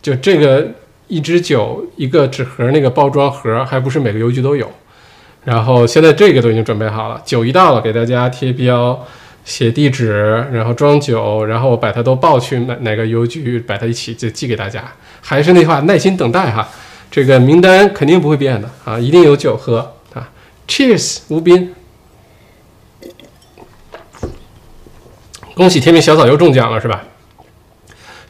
[0.00, 0.68] 就这个。
[1.08, 4.66] 一支酒，一个纸盒，那个包装盒还不是每个邮局都有。
[5.44, 8.98] 然后现在这个都已经准备好了，酒一到了，给大家贴标、
[9.44, 14.82] 写地址，然后装酒，然后我把它都报去哪哪个邮局，把它一起就寄给大家。
[15.20, 16.66] 还是那句话，耐心等待哈，
[17.10, 20.30] 这个名单肯定不会变的啊，一定有酒喝啊
[20.66, 21.74] ！Cheers，吴斌，
[25.54, 27.04] 恭喜天明小草又中奖了是吧？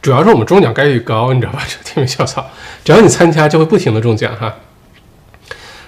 [0.01, 1.63] 主要是我们中奖概率高，你知道吧？
[1.69, 2.45] 这天命小草，
[2.83, 4.53] 只要你参加，就会不停的中奖哈。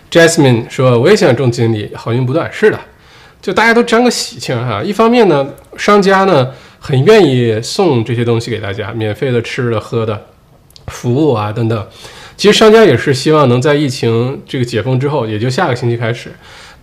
[0.09, 2.79] Jasmine 说：“我也想中锦鲤，好运不断。”是的，
[3.41, 4.81] 就大家都沾个喜庆哈。
[4.81, 10.27] 一方面呢，商家呢很愿意送这些东西给大家，免费的吃的喝的，
[10.87, 11.87] 服务啊等等。
[12.37, 16.31] 其实商家也是希望能在疫情这个解封之后，也就下个星期开始。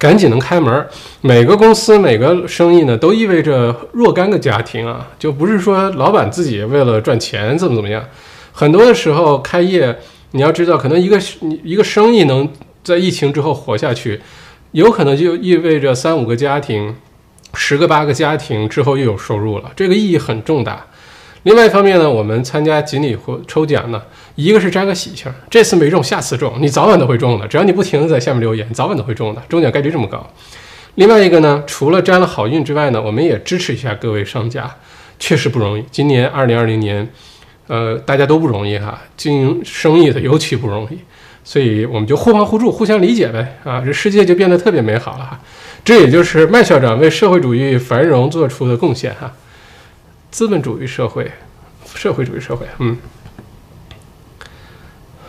[0.02, 0.84] 赶紧能开门，
[1.20, 8.02] 每个公司每个生意呢，都意味着若干个家庭啊，就不是说老板自己为了赚钱怎么怎么样。
[8.50, 9.96] 很多的时候开业，
[10.32, 11.20] 你要知道，可能一个
[11.62, 12.48] 一个生意能
[12.82, 14.20] 在疫情之后活下去，
[14.72, 16.96] 有可能就意味着三五个家庭、
[17.54, 20.84] 十个八个家庭之后又有收入了，这个意义很重大。
[21.44, 24.00] 另外一方面呢，我们参加锦鲤或抽奖呢，
[24.36, 27.48] 一个是沾个喜庆，这次没中，下次中，你早晚都会中的。
[27.48, 30.24] 只要你不停的在下面留言，早晚都会中的，中奖概率这么高。
[30.94, 34.70] 另外一个呢，除了沾了好运之外呢，我们也支持一下各位商家，
[35.18, 35.84] 确实不容易。
[35.90, 37.08] 今年二零二零年，
[37.66, 40.98] 呃，大家都不容易哈，经营生意的尤其不容易，
[41.42, 45.40] 所以我们就互帮互助，互相理解呗，啊，这世界就变得特别美好了哈。
[45.84, 49.32] 这也就是麦校长为社会主义繁荣做出的贡献哈。
[50.32, 51.30] 资本主义社会，
[51.94, 52.96] 社会主义社会，嗯，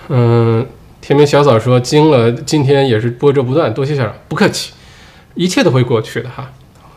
[0.08, 0.66] 嗯，
[1.02, 4.72] 天明小嫂说惊了，今天也是波折不断，多谢校长，不客气，
[5.36, 6.50] 一切都会过去的哈，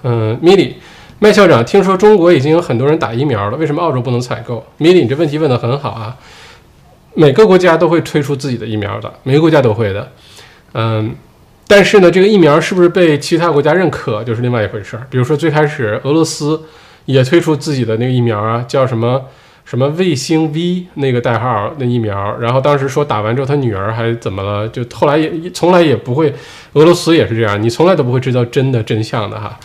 [0.04, 0.76] 嗯，米莉，
[1.18, 4.64] 麦校长，听说中国已经有很多人打疫苗了，为什么澳洲不能采购？
[4.76, 6.16] 米莉，你这问题问得很好啊，
[7.14, 10.12] 每个国家都会推出自己的疫苗的，每个国家都会的，
[10.74, 11.12] 嗯，
[11.66, 16.62] 但是呢，这个疫苗是不是被其他国家认可，就是另外一回事儿，比如说最开始俄罗斯。
[17.06, 19.24] 也推出自己的那个疫苗啊，叫什么
[19.64, 26.32] 什么卫星 V 那个代号那疫苗，然后当时说打完之后他女儿还怎么了，就后来也从来也不会，
[26.74, 29.58] 俄罗斯也是这样，你从来都不会知道真的真相的哈，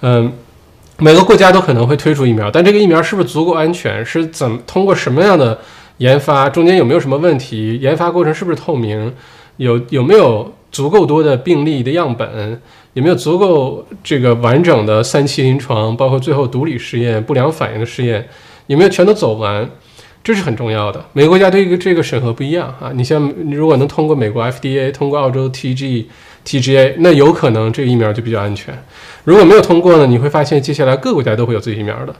[0.00, 0.32] 嗯，
[0.98, 5.58] 每个国家都可能会推出疫苗，但这个疫苗是不是足够安全，是怎么通过什么样的
[5.98, 9.12] 研发，中间有没有什么问题，研发过程是不是透明，
[9.58, 12.60] 有有没有足够多的病例的样本？
[12.94, 18.26] 有没有足够这个完整的三期临床，包括最后毒理试验、不良反应的试验，
[18.68, 19.68] 有没有全都走完？
[20.22, 21.04] 这是很重要的。
[21.12, 22.90] 每个国家对这个这个审核不一样啊。
[22.94, 26.06] 你像如果能通过美国 FDA，通过澳洲 TG
[26.46, 28.74] TGA，那有可能这个疫苗就比较安全。
[29.24, 32.14] 如果没有通过呢，你会发现接下来各国家都会有自己疫苗的。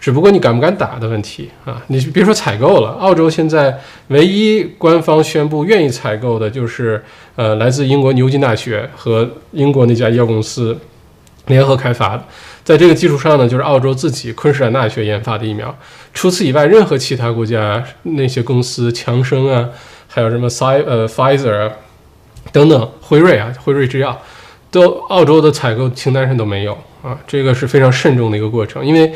[0.00, 1.82] 只不过你敢不敢打的问题啊！
[1.88, 3.76] 你别说采购了，澳洲现在
[4.08, 7.02] 唯一官方宣布愿意采购的就是，
[7.34, 10.78] 呃，来自英国牛津大学和英国那家医药公司
[11.46, 12.24] 联合开发的。
[12.62, 15.76] 在这个基础上呢，就是澳洲自己昆士兰大学研发的疫苗。
[16.14, 19.68] 除此以外，任何其他国家那些公司，强生啊，
[20.06, 21.72] 还有什么 Pfi 呃 Pfizer
[22.52, 24.20] 等等，辉瑞啊，辉瑞制药，
[24.70, 26.78] 都澳洲的采购清单上都没有。
[27.00, 29.12] 啊，这个是非常慎重的一个过程，因为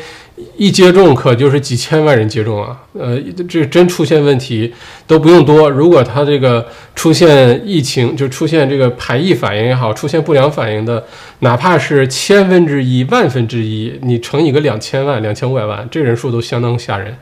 [0.55, 3.19] 一接种可就是几千万人接种啊，呃，
[3.49, 4.73] 这真出现问题
[5.05, 5.69] 都不用多。
[5.69, 6.65] 如果它这个
[6.95, 11.05] 出现疫情，就出现这个排异反应也好，出现不良反应的，
[11.39, 17.13] 哪怕是千分之一、万分之一，你乘以个两千万、两千五百万，这人数都相当吓人，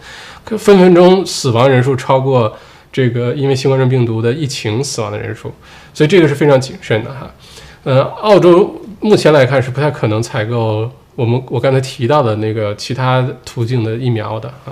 [0.46, 2.56] 分分钟死亡人数超过
[2.94, 5.52] 这个因为新冠状病毒的疫情死亡的人数，
[5.92, 7.32] 所以这个是非常谨慎的哈。
[7.84, 8.80] 呃，澳洲。
[9.02, 14.72] 目前来看是不太可能采购我们我刚才提到的那个其他途径的疫苗的啊。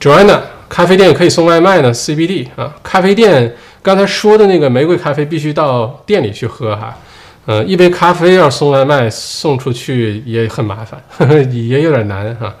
[0.00, 6.96] Joanna，咖啡店可以送外卖呢？CBD 啊，咖啡店刚才说的那个玫瑰咖啡必须到店里去喝哈。
[7.46, 12.54] 呃，一杯咖啡要送外卖送出去也很麻烦，呵 呵也有点难哈。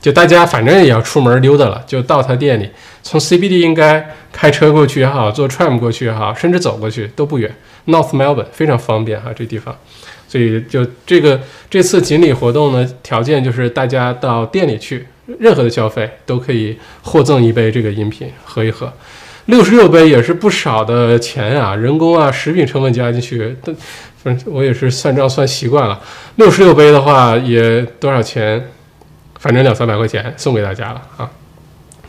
[0.00, 2.70] 就大家反正也要出门溜达了，就到他店里，
[3.02, 7.54] 从 CBD 应该开车过去也好，坐 tram 过去也好，甚至走过去都不远。
[7.86, 9.76] North Melbourne 非常方便哈，这地方，
[10.28, 15.06] 所以就这个这次锦鲤活动呢，条件就是大家到店里去，
[15.38, 18.92] 任何的消费都可以获赠一杯这个饮品喝一喝。
[19.46, 23.56] 六十六杯也是不少的钱啊，人工啊、食品成本加进去，
[24.22, 25.98] 反正我也是算账算习惯了。
[26.36, 28.70] 六十六杯的话也多少钱？
[29.38, 31.30] 反正两三百块钱送给大家了啊！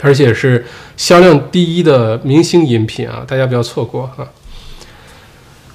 [0.02, 0.66] 而且是
[0.98, 4.28] 销量第一的明星饮品啊，大家不要错过啊！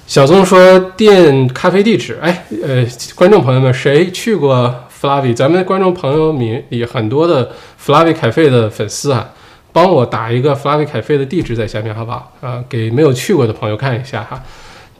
[0.05, 5.33] 小宗说店咖啡地址，哎，呃，观众朋友们，谁去过 Flavi？
[5.33, 6.31] 咱们观众朋友
[6.69, 7.51] 里很多的
[7.83, 9.29] Flavi 咖啡的粉丝啊，
[9.73, 12.31] 帮我打一个 Flavi 咖啡的地址在下面，好不好？
[12.39, 14.41] 啊，给没有去过的朋友看一下哈，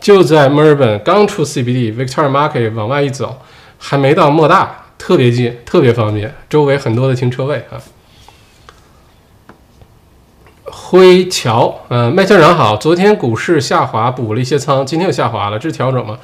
[0.02, 3.40] 就在墨尔本，刚出 CBD Victoria Market 往外一走，
[3.78, 7.80] 还没到莫大，特别近，特别方便，周围很多的停车位啊。
[10.72, 12.76] 辉桥，呃，麦校长好。
[12.76, 16.18] 昨天股市下滑，补了一些仓，今天又下滑了，这是调整吗？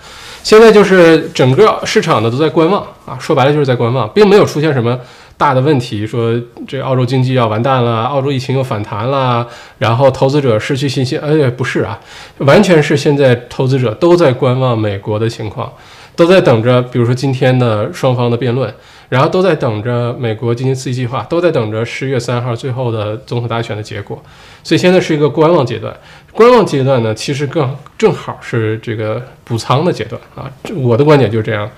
[0.43, 4.99] 现在就是整个市场呢都在观望啊，说白了就是在观望，并没有出现什么
[5.37, 6.33] 大的问题，说
[6.67, 11.17] 这澳洲经济要完蛋了，澳洲疫情又反弹了，然后投资者失去信心。
[11.19, 11.97] 哎，不是啊，
[12.39, 15.71] 完全是现在投资者都在观望美国的情况，
[16.15, 18.73] 都在等着，比如说今天的双方的辩论。
[19.09, 24.19] 然后都在等着美国经济刺激计划，都在等着十月三号最后的总统大选的结果，
[24.63, 25.95] 所以现在是一个观望阶段。
[26.31, 30.49] 观望阶段呢，其实更正好是这个补仓的阶段啊。
[30.73, 31.69] 我的观点就是这样，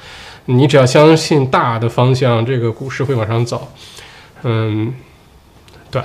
[0.45, 3.69] 你只要相信大的方向，这个股市会往上走。
[4.43, 4.93] 嗯，
[5.91, 6.01] 对。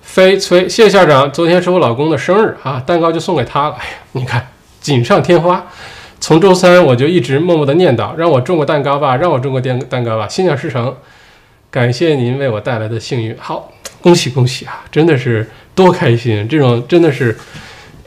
[0.00, 3.76] 飞崔谢校长，昨天是我老公的生日啊，蛋糕就送给他了。
[3.78, 4.48] 哎呀，你看
[4.82, 5.66] 锦上添花。
[6.20, 10.94] 从周三我就一直默默的念叨，让我种个蛋糕吧，让我种个蛋蛋糕吧，心想事成，
[11.68, 17.36] 感谢您为我带来的幸运，好，恭喜恭喜啊，真的是多开心，这种真的是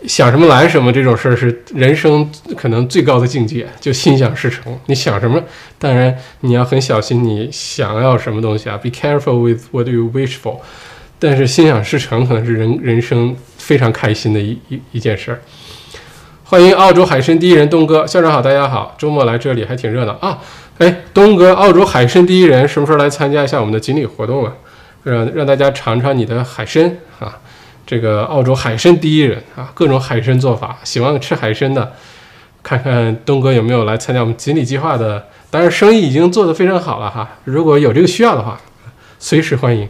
[0.07, 4.80] 想什么来什么，这种事儿是人生可能最高的境界，就心想事成。
[4.86, 5.43] 你想什么，
[5.78, 10.59] 当然你要很小心，你想要什么东西啊，be careful with what you wish for，
[11.19, 15.41] 但是心想事成可能是人人生非常开心的一一一件事儿。
[16.48, 20.38] 欢迎澳洲海参第一人东哥，校长好，大家好，周末来这里还挺热闹啊。
[20.78, 24.54] 哎，东哥，澳洲海参第一人什么时候来参加一下我们的锦鲤活动啊？
[25.02, 27.36] 让让大家尝尝你的海参啊。
[27.88, 31.93] 这个澳洲海参第一人啊，各种海参做法，喜欢吃海参的，
[32.62, 35.26] 看看东哥有没有来参加我们锦鲤计划的。
[35.50, 38.62] 当然，生意已经做得非常好了哈，如果有这个需要的话，
[39.18, 39.89] 随时欢迎。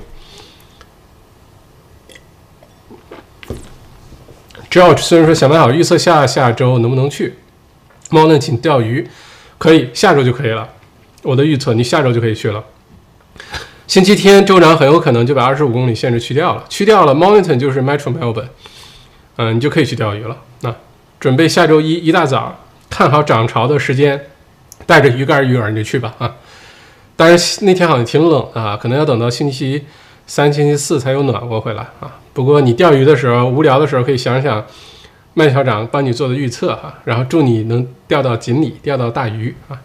[4.76, 7.36] George 虽然说想办法预测下下周能不能去，
[8.10, 9.08] 猫呢，请钓鱼，
[9.58, 10.68] 可以下周就可以了。
[11.24, 12.62] 我的预测，你下周就可以去了。
[13.88, 18.50] 星期天州长很有可能就把二十五公里限制去掉了，去掉了 m o n t o n 就是 Metro Melbourne，
[19.38, 20.36] 嗯，你就可以去钓鱼了。
[20.60, 20.76] 那
[21.22, 22.60] 准备下周一一大早
[22.90, 24.26] 看好涨潮的时间，
[24.86, 26.36] 带着鱼竿鱼饵你就去吧啊。
[27.16, 29.86] 当然那天好像挺冷啊，可能要等到星期
[30.28, 32.20] 三、星期四才有暖和回来啊。
[32.36, 34.66] 不过你钓鱼的时候无聊的时候可以想想
[35.34, 39.80] 麦校长帮你做的预测哈，然后祝你能钓到锦鲤，钓到大鱼啊！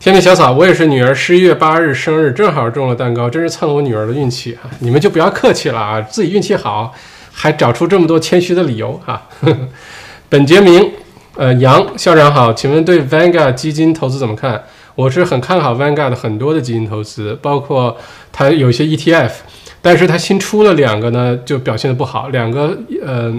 [0.00, 4.70] 天命小草，我也是女儿十一月八日生日，正好中了蛋糕，真是蹭我女儿的运气啊！
[4.78, 6.94] 你们就不要客气了啊，自己运气好
[7.30, 9.28] 还找出这么多谦虚的理由哈。
[10.30, 10.92] 本杰明，
[11.36, 14.64] 呃，杨校长好，请问对 Vanguard 基金投资怎么看？
[14.94, 17.96] 我是很看好 Vanguard 很多的基金投资，包括
[18.32, 19.32] 它有些 ETF。
[19.80, 22.28] 但是它新出了两个呢，就表现的不好。
[22.30, 23.34] 两个呃，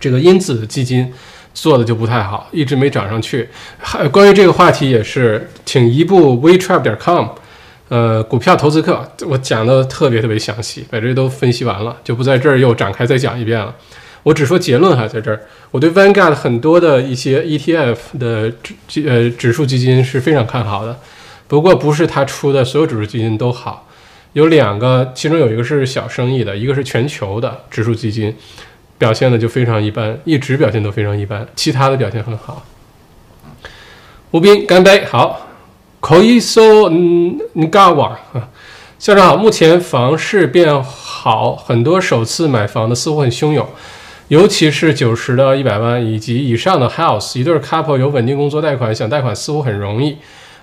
[0.00, 1.12] 这个因子基金
[1.52, 3.48] 做的就不太好，一直没涨上去。
[3.78, 7.28] 还关于这个话题也是，请移步 WeTrap 点 com，
[7.88, 13.74] 呃，股票投资课我讲的特别特别详细，把这都分析完了，就不在这儿又展开再讲一遍了。
[14.22, 15.40] 我只说结论哈，在这儿，
[15.70, 18.50] 我对 Vanguard 很多的一些 ETF 的
[18.88, 20.98] 指呃指数基金是非常看好的，
[21.46, 23.85] 不过不是他出的所有指数基金都好。
[24.36, 28.36] 有两个，其中有一个是小生意的，一个是全球的指数基金，
[28.98, 32.62] 表现的就非常一般，一直表现都非常一般，其他的表现很好。
[34.32, 35.06] 吴斌，干杯！
[35.06, 35.46] 好，
[36.00, 38.50] 可以说，嗯，你干我啊？
[38.98, 43.66] 校长好，目前房市变好，很多首次买房的似乎很汹涌，
[44.28, 50.18] 尤其是九十到一百万以及以上的 house，一对 couple 有稳定工作贷款，想贷款似乎很容易。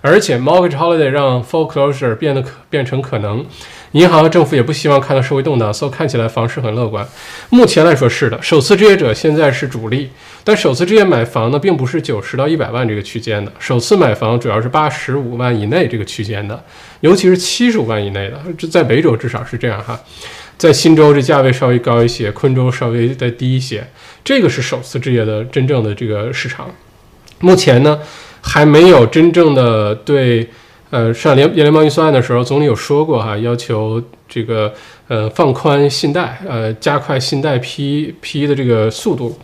[0.06, 3.46] 而且 mortgage holiday 让 foreclosure 变得可变成可能，
[3.94, 7.08] 银行和政府也不希望看到社会动荡，所以看起来房市很乐观。
[7.50, 10.10] 目前来说是的，首次置业者现在是主力，
[10.44, 16.62] 但首次置业买房呢，并不是九十到一百万这个区间的，首次买房主要是八十五万以内这个区间的，
[17.00, 19.98] 尤其是七十五万以内的，这在北州至少是这样哈。
[20.58, 23.88] 在新州这价位稍微高一些，昆州稍微再低一些。
[24.22, 26.70] 这个是首次置业的真正的这个市场。
[27.40, 28.00] 目前呢，
[28.44, 30.48] 还没有真正的对。
[30.90, 34.72] 呃，上联联邦预算案的时候，总理有说过哈，要求这个
[35.08, 39.36] 呃放宽信贷，呃加快信贷批批的这个速度。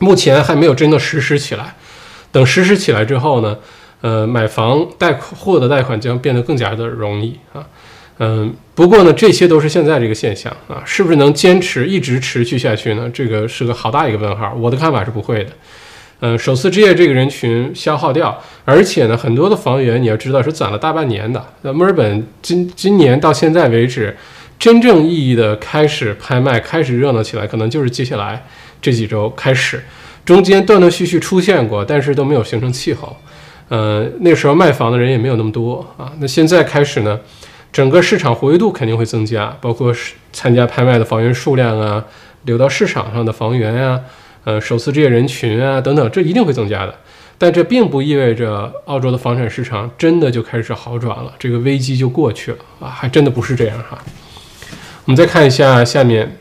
[0.00, 1.76] 目前还没有真的实施起来。
[2.32, 3.56] 等实施起来之后呢，
[4.00, 7.64] 呃，买房贷款获得贷款将变得更加的容易啊。
[8.18, 13.08] 嗯，不过呢，这些都是现在这个现象啊，是不是能坚持一直持续下去呢？
[13.14, 14.52] 这个是个好大一个问号。
[14.58, 15.52] 我的看法是不会的。
[16.24, 21.44] 嗯，首次置业这个人群消耗掉，而且呢，很多的房源你要知道是攒了大半年的。
[21.62, 24.16] 那墨尔本今今年到现在为止，
[24.56, 28.46] 真正意义的开始拍卖、开始热闹起来，可能就是接下来
[28.80, 29.82] 这几周开始，
[30.24, 33.16] 中间断断续续出现过，但是都没有形成气候。
[33.68, 36.12] 呃，那时候卖房的人也没有那么多啊。
[36.20, 37.18] 那现在开始呢，
[37.72, 39.92] 整个市场活跃度肯定会增加，包括
[40.32, 42.04] 参加拍卖的房源数量啊，
[42.44, 44.00] 流到市场上的房源啊。
[44.44, 46.94] 呃，首次置业人群啊，等等，这一定会增加的，
[47.38, 53.98] 但这并不意味着澳洲的房产市场真的就开始好转了，这个危机就过去了啊，还真的不是这样哈。
[55.04, 56.36] 我们再看一下下面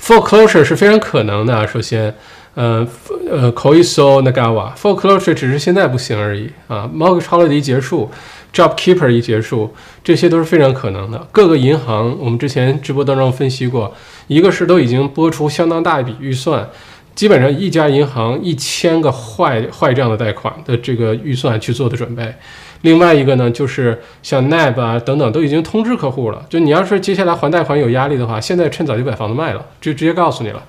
[0.00, 1.66] ，foreclosure 是非常可能的。
[1.66, 2.14] 首先，
[2.54, 2.86] 呃
[3.30, 6.88] 呃，Koiso Nagawa，foreclosure 只是现在不行而已啊。
[6.94, 8.10] Mortgage holiday 结束
[8.52, 11.28] ，JobKeeper 一结束，这些都是非常可能的。
[11.32, 13.94] 各个银行，我们之前直播当中分析过。
[14.32, 16.68] 一个是都已经拨出相当大一笔预算，
[17.14, 22.34] 基本上一家银行一千个坏坏账的贷款的这个预算去做的准备。
[22.82, 30.62] 另外一个呢，就是像 NAB 啊等等都已经通知客户了，就你要是接下来还贷款有压力的话，现在趁早就把房子卖了，就直接告诉你了。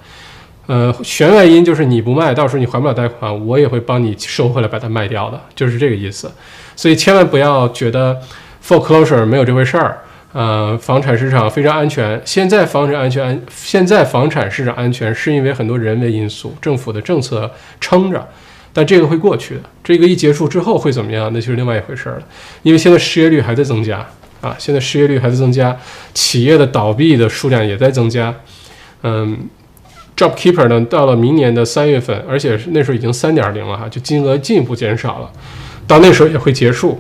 [0.68, 6.32] 呃，弦外音就是你不卖，到时候你还不了贷款，我也会帮你收回来把它卖掉的，就是这个意思。
[6.76, 8.22] 所以千万不要觉得
[8.64, 10.00] foreclosure 没有这回事儿。
[10.34, 12.20] 呃，房产市场非常安全。
[12.26, 18.28] 现在房产安全安，现在房产市场安全是因为很多人为因素，政府的政策撑着。
[18.76, 21.30] 但这个会过去的，这个一结束之后会怎么样？
[21.32, 22.24] 那就是另外一回事了。
[22.64, 24.04] 因为现在失业率还在增加
[24.42, 25.78] 啊，现在失业率还在增加，
[26.16, 28.34] 企业的倒闭的数量也在增加。
[29.04, 29.48] 嗯
[30.18, 35.32] ，JobKeeper 呢，到了明年的三月份，而且那时候已经三点零了哈，就金额进一步减少了，
[35.86, 37.00] 到那时候也会结束。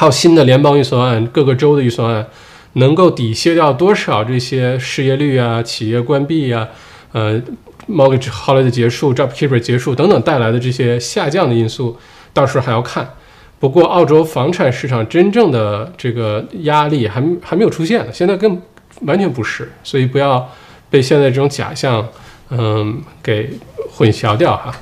[0.00, 2.26] 靠新的联邦预算案、各个州的预算案，
[2.72, 6.66] 能够抵消掉多少这些失业率啊、企业关闭啊、
[7.12, 7.38] 呃
[7.86, 11.98] ，mortgage holiday 结束、JobKeeper 结束等等带来的这些下降的因素，
[12.32, 13.10] 到时候还要看。
[13.58, 18.58] 不过，澳洲房产市场真正的这个压力还还没有出现，现在更
[19.02, 20.50] 完全不是，所以不要
[20.88, 22.08] 被现在这种假象，
[22.48, 23.50] 嗯，给
[23.90, 24.74] 混淆掉哈。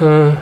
[0.00, 0.36] 嗯。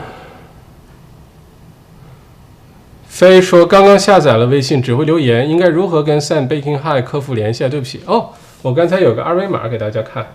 [3.21, 7.69] 飞说刚刚下载了微信，只会留言，应该如何跟 Sam Baking High 客服联系啊？
[7.69, 8.31] 对不起哦，
[8.63, 10.27] 我刚才有个二维码给大家看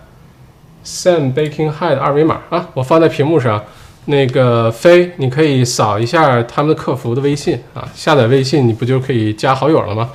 [0.84, 3.64] ，Sam Baking High 的二维码啊，我放在屏幕上。
[4.04, 10.10] 那个飞，你可以扫一下他们的客服的微信啊，下载微信你不就可以加好友了吗？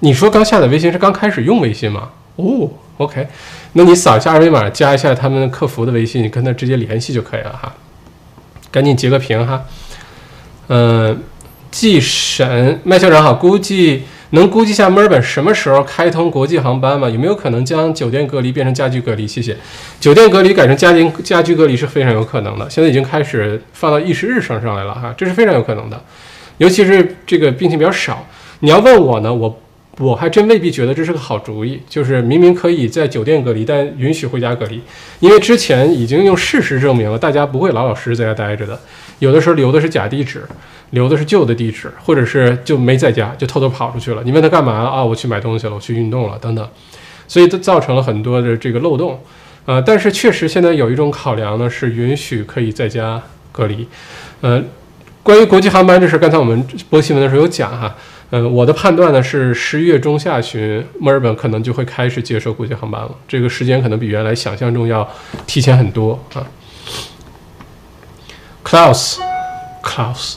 [0.00, 2.10] 你说刚下载微信是刚开始用微信吗？
[2.36, 2.68] 哦
[2.98, 3.26] ，OK，
[3.72, 7.74] 那你扫一下二维码，加一下他们客服的微信，你跟他直接联系就可以了哈。
[8.70, 9.64] 赶紧截个屏哈，
[10.68, 11.18] 嗯。
[11.72, 17.08] 季审麦校长好，估计能估计下墨尔本什么时候开通国际航班吗？
[17.08, 19.26] 有没有可能将酒店隔离变成家居隔离？
[19.26, 19.56] 谢谢。
[19.98, 26.00] 酒店隔离改成家庭家居隔离是非常有可能的，现在已经开始放到议事日程上来了哈，这是非常有可能的。
[26.58, 28.26] 尤其是这个病情比较少，
[28.60, 29.58] 你要问我呢，我
[29.98, 31.80] 我还真未必觉得这是个好主意。
[31.88, 34.80] 就是明明可以在酒店隔离，但允许回家隔离，
[35.20, 38.78] 因为之前已经用事实证明了，大家不会老老实实在家待着的，
[39.22, 40.42] 有的时候留的是假地址。
[40.90, 44.20] 留的是旧的地址，或者是就没在家，就偷偷跑出去了。
[44.26, 45.02] 你问他干嘛啊？
[45.02, 46.68] 我去买东西了，我去运动了，等等。
[47.26, 49.18] 所以都造成了很多的这个漏洞。
[49.64, 53.88] 呃，但是确实现在有一种考量呢，是允许可以在家隔离。
[54.42, 54.62] 呃，
[55.22, 57.96] 关于国际航班这事，刚才我们播新闻的时候有讲哈。
[58.28, 63.10] 呃，我的判断呢是十一月中下旬，墨尔本可能就会开始接受国际航班了。
[63.26, 65.08] 这个时间可能比原来想象中要
[65.46, 66.46] 提前很多啊。
[68.64, 70.34] Klaus，Klaus。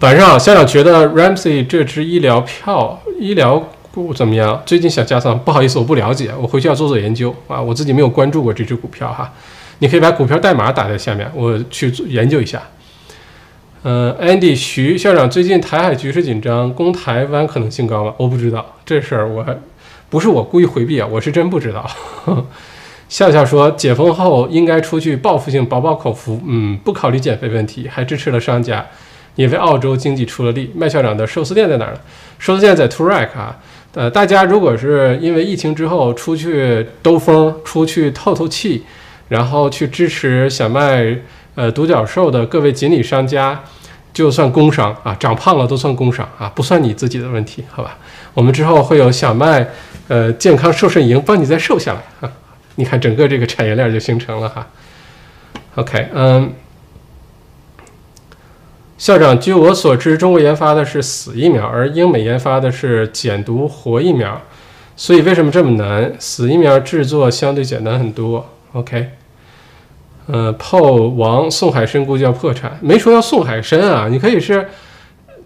[0.00, 3.62] 晚上，校长觉得 Ramsey 这支医疗票、医疗
[3.92, 4.62] 股怎么样？
[4.64, 7.60] 最近想加仓，不好意思，我不了解，我回去要做做研究啊。
[7.60, 9.30] 我自己没有关注过这支股票哈。
[9.80, 12.62] 你可以把股票代码打在下面，我去研究一下。
[13.82, 18.14] 嗯，Andy 徐校长，最近台海局势紧张，攻台湾可能性高吗？
[18.16, 19.44] 我不知道这事儿，我
[20.08, 21.90] 不是我故意回避啊，我是真不知道。
[23.10, 28.86] 笑笑说，解封后应该出去报复性饱饱口福，嗯，不考虑减肥问题，还支持了商家。
[29.36, 30.70] 也为澳洲经济出了力。
[30.74, 32.00] 麦校长的寿司店在哪儿呢？
[32.38, 33.56] 寿司店在 Toorak 啊。
[33.94, 38.84] 呃，大家如果是因为疫情之后出去兜风、出去透透气，
[39.28, 41.16] 然后去支持小麦
[41.54, 43.58] 呃独角兽的各位锦鲤商家，
[44.12, 47.96] 就算工伤啊，长胖了都算工伤啊，不算你自己的问题，好吧？
[48.34, 49.66] 我们之后会有小麦
[50.08, 52.32] 呃健康瘦身营帮你再瘦下来啊。
[52.76, 54.66] 你看整个这个产业链就形成了哈。
[55.76, 56.52] OK，嗯。
[58.98, 64.38] 校长，据我所知，中国研发的是死疫苗，而英美研发的是减毒活疫苗，
[64.94, 66.12] 所以为什么这么难？
[66.18, 68.46] 死疫苗制作相对简单很多。
[68.72, 69.12] OK，
[70.26, 74.68] 呃，炮王送海参估计要破产，没说要送海参啊，你可以是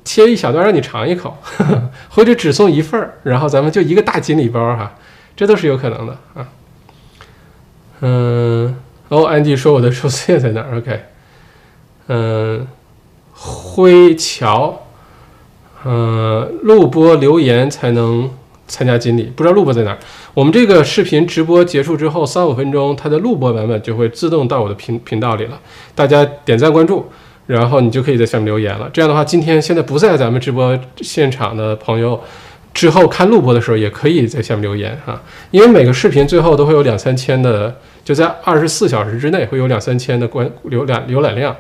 [0.05, 1.37] 切一小段让你尝一口，
[2.11, 4.93] 或者只送一份儿，然后咱们就一个大锦鲤包哈，
[5.37, 6.49] 这都是有可能的啊。
[8.07, 8.77] 嗯，
[9.09, 11.01] 哦，安迪说我的寿司店在哪儿？OK，
[12.09, 12.67] 嗯。
[13.37, 14.87] 灰桥，
[15.85, 18.31] 嗯，录播留言才能
[18.69, 19.99] 参加锦鲤，不知道录播在哪儿。
[20.35, 25.61] 我们这个视频直播结束之后三五分钟，它的录播版本就会自动到我的频频道里了。
[25.97, 27.05] 大家点赞关注，
[27.49, 28.89] 然后你就可以在下面留言了。
[28.93, 32.19] 这样的话，今天现在不在咱们直播现场的朋友，
[32.75, 35.23] 之后看录播的时候也可以在下面留言哈。
[35.53, 41.57] 因为每个视频最后都会有两三千的，就在二十四小时之内会有两三千的观浏览浏览量。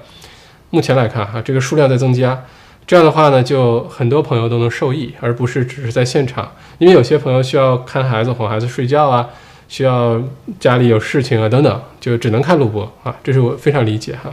[0.70, 2.44] 目前来看，哈，这个数量在增加，
[2.84, 6.50] 这样的话呢，就很多朋友都能受益，而不是只是在现场。
[6.78, 9.30] 因为有些朋友需要看孩子、哄孩子睡觉啊，
[9.68, 10.20] 需要
[10.58, 14.32] 家里有事情啊等等，就只能看录播啊，这是我非常理解哈。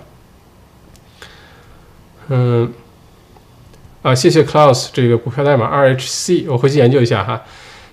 [2.30, 2.74] 嗯，
[4.02, 7.44] 啊，谢谢 Klaus 这个股票代码 RHC，我回去研究一下哈。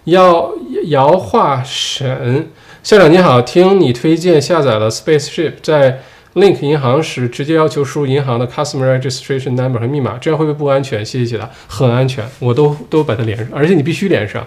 [0.05, 0.53] 姚
[0.87, 2.49] 姚化沈
[2.83, 6.01] 校长你好，听你推荐下载了 Spaceship，在。
[6.35, 11.05] Link 银行时，直接要求输入银行的 Customer Registration Number 和密码，这样会不会不安全？
[11.05, 14.47] 谢谢解答，很安全，我都都把它连上，而且你必须连上，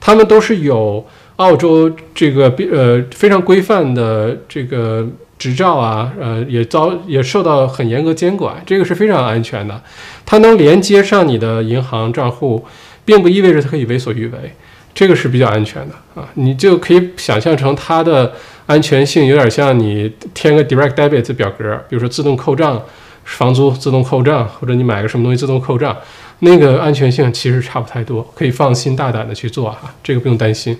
[0.00, 1.06] 他们都是有
[1.36, 5.06] 澳洲这个呃非常规范的这个
[5.38, 9.80] 执照啊，呃也遭也受到很严格监管，这个是非常安全的。
[10.26, 12.66] 它能连接上你的银行账户，
[13.04, 14.54] 并不意味着它可以为所欲为，
[14.94, 18.32] 这个是比较安全的啊，你就可以想象成它的。
[18.68, 22.78] 安全性有点像你填个 direct debit 表格，比如说自动扣账，
[23.24, 25.96] 房租自动扣账，或者你买个什么东西自动扣账，
[26.40, 30.76] 那个安全性其实差不太多，可以放心大胆的去做哈，这个不用担心。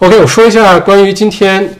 [0.00, 1.78] OK，我说一下关于今天，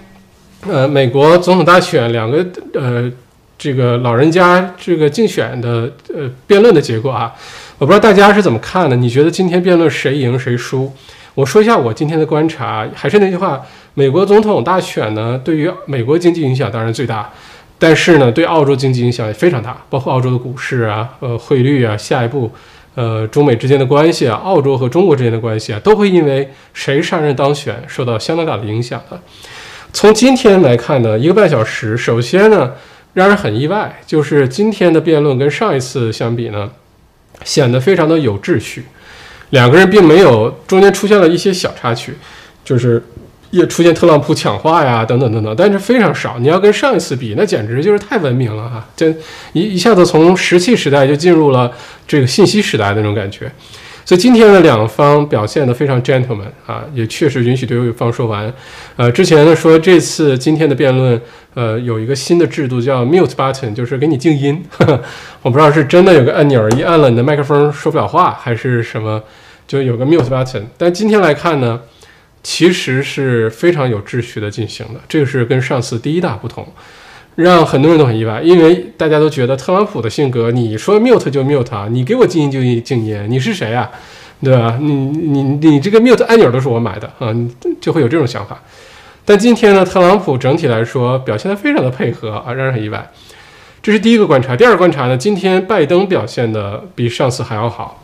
[0.69, 2.45] 呃，美国总统大选两个
[2.75, 3.11] 呃
[3.57, 7.33] 这个老人家这个竞选的呃辩论的结果啊，
[7.79, 8.97] 我不知道大家是怎么看的？
[8.97, 10.93] 你觉得今天辩论谁赢谁输？
[11.35, 13.61] 我说一下我今天的观察，还是那句话，
[13.95, 17.31] 美国总统大选呢，对于美国经济影响当然最大，
[17.79, 22.51] 但是呢，对澳洲经济影响也非常大，包括澳洲的股市啊、呃汇率啊，下一步，
[22.95, 29.21] 呃中美之间的关系啊，澳洲和中国之间的关系啊，都会因为谁上任当选受到相当大的影响的。
[29.97, 32.71] 从今天来看呢，一个半小时，首先呢，
[33.15, 36.71] 让人很意外，就是今天的辩论跟上一次相比呢，
[37.45, 38.85] 显得非常的有秩序。
[39.51, 42.15] 两个人并没有中间出现了一些小插曲，
[42.63, 43.03] 就是
[43.51, 46.37] 也出现特朗普抢话呀，等等等等，但是非常少。
[46.41, 48.87] 你要跟上一次比，那简直就是太文明了哈！
[48.95, 49.09] 这
[49.55, 51.73] 一一下子从石器时代就进入了
[52.07, 53.51] 这个信息时代那种感觉。
[54.07, 58.51] 所以今天的两方表现得非常 gentleman 啊，也确实允许对方说完。
[58.95, 61.21] 呃，之前呢说这次今天的辩论，
[61.55, 64.65] 呃，有一个新的制度叫 mute button，就是给你静音。
[65.43, 69.21] 我不知道是真的有个按钮，一按了你的麦克风说不了话，还是什么，
[69.67, 70.63] 就有个 mute button。
[70.79, 71.81] 但今天来看呢，
[72.45, 76.65] 其实是非常有秩序的进行的，这个是跟上次第一大不同。
[77.37, 83.91] 让很多人都很意外，因为大家都觉得特朗普的性格，你说 mute 就 mute 啊，你给我静音就静音，你是谁啊？
[84.43, 84.79] 对吧？
[84.81, 87.29] 你你你这个 mute 按钮都是我买的啊，
[87.79, 88.59] 就会有这种想法。
[89.27, 93.11] 但今天呢，特朗普整体来说表现得非常的配合啊，让人很意外。
[93.83, 94.57] 这是第一个观察。
[94.57, 98.03] 第二个观察呢，今天拜登表现的比上次还要好。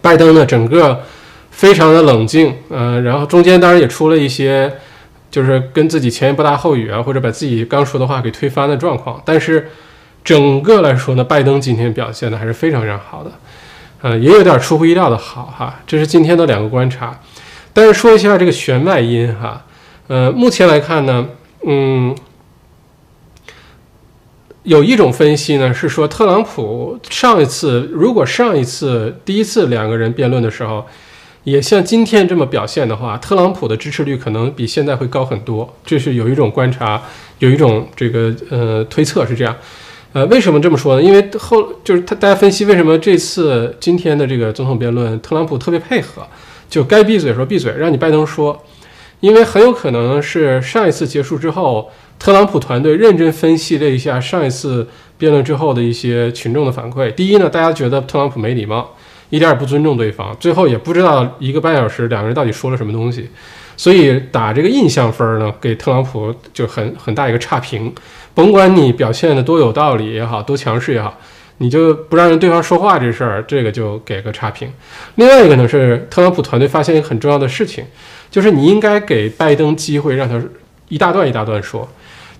[0.00, 1.02] 拜登呢，整个
[1.50, 4.72] 非常的冷静，嗯，然后中间当然也出了一些。
[5.34, 9.20] 就是跟自己前言不搭后语啊，或者把自己刚说的话给推翻的状况。
[9.24, 9.68] 但是
[10.22, 13.32] 整个来说呢，拜登今天表现的还是非常非常好的，
[14.00, 15.80] 呃，也有点出乎意料的好哈。
[15.88, 17.18] 这是今天的两个观察。
[17.72, 19.64] 但是说一下这个弦外音哈，
[20.06, 21.26] 呃，目前来看呢，
[21.66, 22.14] 嗯，
[24.62, 30.86] 有一种分析呢是说，特朗普上一次如果上一次第一次两个人辩论的时候。
[31.44, 35.74] 也像今天这么表现的话，特朗普的支持率可能比现在会高很多。
[35.84, 37.02] 这是有一种观察，
[37.38, 39.54] 有一种这个呃推测是这样。
[40.14, 41.02] 呃，为什么这么说呢？
[41.02, 46.26] 因为后就是他大家分析为什么这次今天的这个总统辩论，特朗普特别配合，
[46.70, 48.64] 就该闭嘴的时候闭嘴，让你拜登说，
[49.20, 54.86] 因为很有可能是上一次结束之后，特朗普团队认真分析了一下上一次
[55.18, 57.12] 辩论之后的一些群众的反馈。
[57.12, 58.93] 第一呢，大家觉得特朗普没礼貌，
[59.34, 63.28] 一点也不尊重对方，最后也不知道一个半小时两个人到底说了什么东西，
[63.76, 67.92] 所以打这个印象分呢，给特朗普就很很大一个差评。
[68.32, 71.18] 甭管你表现的多有道理也好，多强势也好，
[71.58, 74.70] 你就不让人对方说话这事儿，这个就给个差评。
[75.16, 77.84] 另外一个呢是特朗普团队发现一个很重要的事情，
[78.30, 80.40] 就是你应该给拜登机会让他
[80.88, 81.88] 一大段一大段说。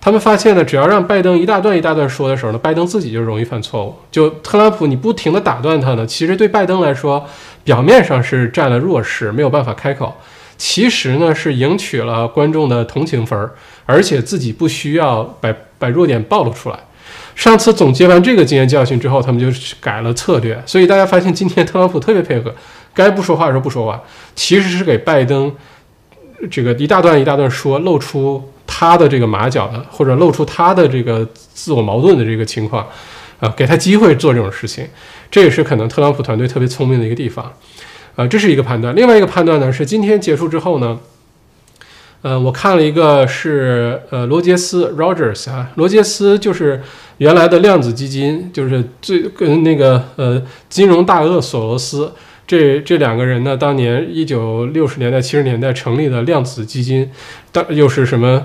[0.05, 3.95] 他们发现呢，只要让拜登一大段一大段说的时候呢，拜登自己就容易犯错误。
[4.11, 7.25] 就特朗普你不停的打断他呢，其实对拜登来说，
[7.63, 10.15] 表面上是占了弱势，没有办法开口。
[10.57, 13.55] 其实呢，是赢取了观众的同情分儿，
[13.87, 16.77] 而且自己不需要把把弱点暴露出来。
[17.33, 19.47] 上次总结完这个经验教训之后，他们就
[19.81, 20.61] 改了策略。
[20.67, 22.53] 所以大家发现今天特朗普特别配合，
[22.93, 23.99] 该不说话的时候不说话，
[24.35, 25.51] 其实是给拜登
[26.51, 32.85] 这个一大段一大段说，露出他的这个马脚的，或者露出他的这个自我矛盾的这个情况，
[33.39, 34.85] 啊，给他机会做这种事情。
[35.31, 37.53] 这也是可能特朗普团队特别聪明的一个地方。
[38.17, 38.93] 呃，这是一个判断。
[38.93, 40.99] 另外一个判断呢，是今天结束之后呢，
[42.21, 46.83] 呃，我看了一个是呃罗杰斯 （Rogers） 啊，罗杰斯就是
[47.19, 52.11] 原来的量子基金，就是最跟那个呃金融大鳄索罗斯
[52.47, 57.09] 这这两个人呢，当年一九六十年代七十年代成立的量子基金，
[57.51, 58.43] 当又是什么？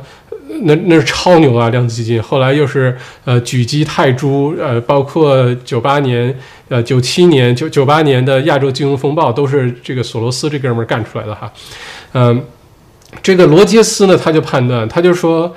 [0.63, 2.21] 那那是超牛啊，量子基金。
[2.21, 6.37] 后来又是呃举击泰铢，呃，包括九八年、
[6.69, 11.51] 呃九七年、九九八年的亚洲金融风暴，都是这个索罗斯这哥们儿干出来的哈。
[12.15, 12.43] 嗯，
[13.23, 15.55] 这个罗杰斯呢，他就判断，他就说，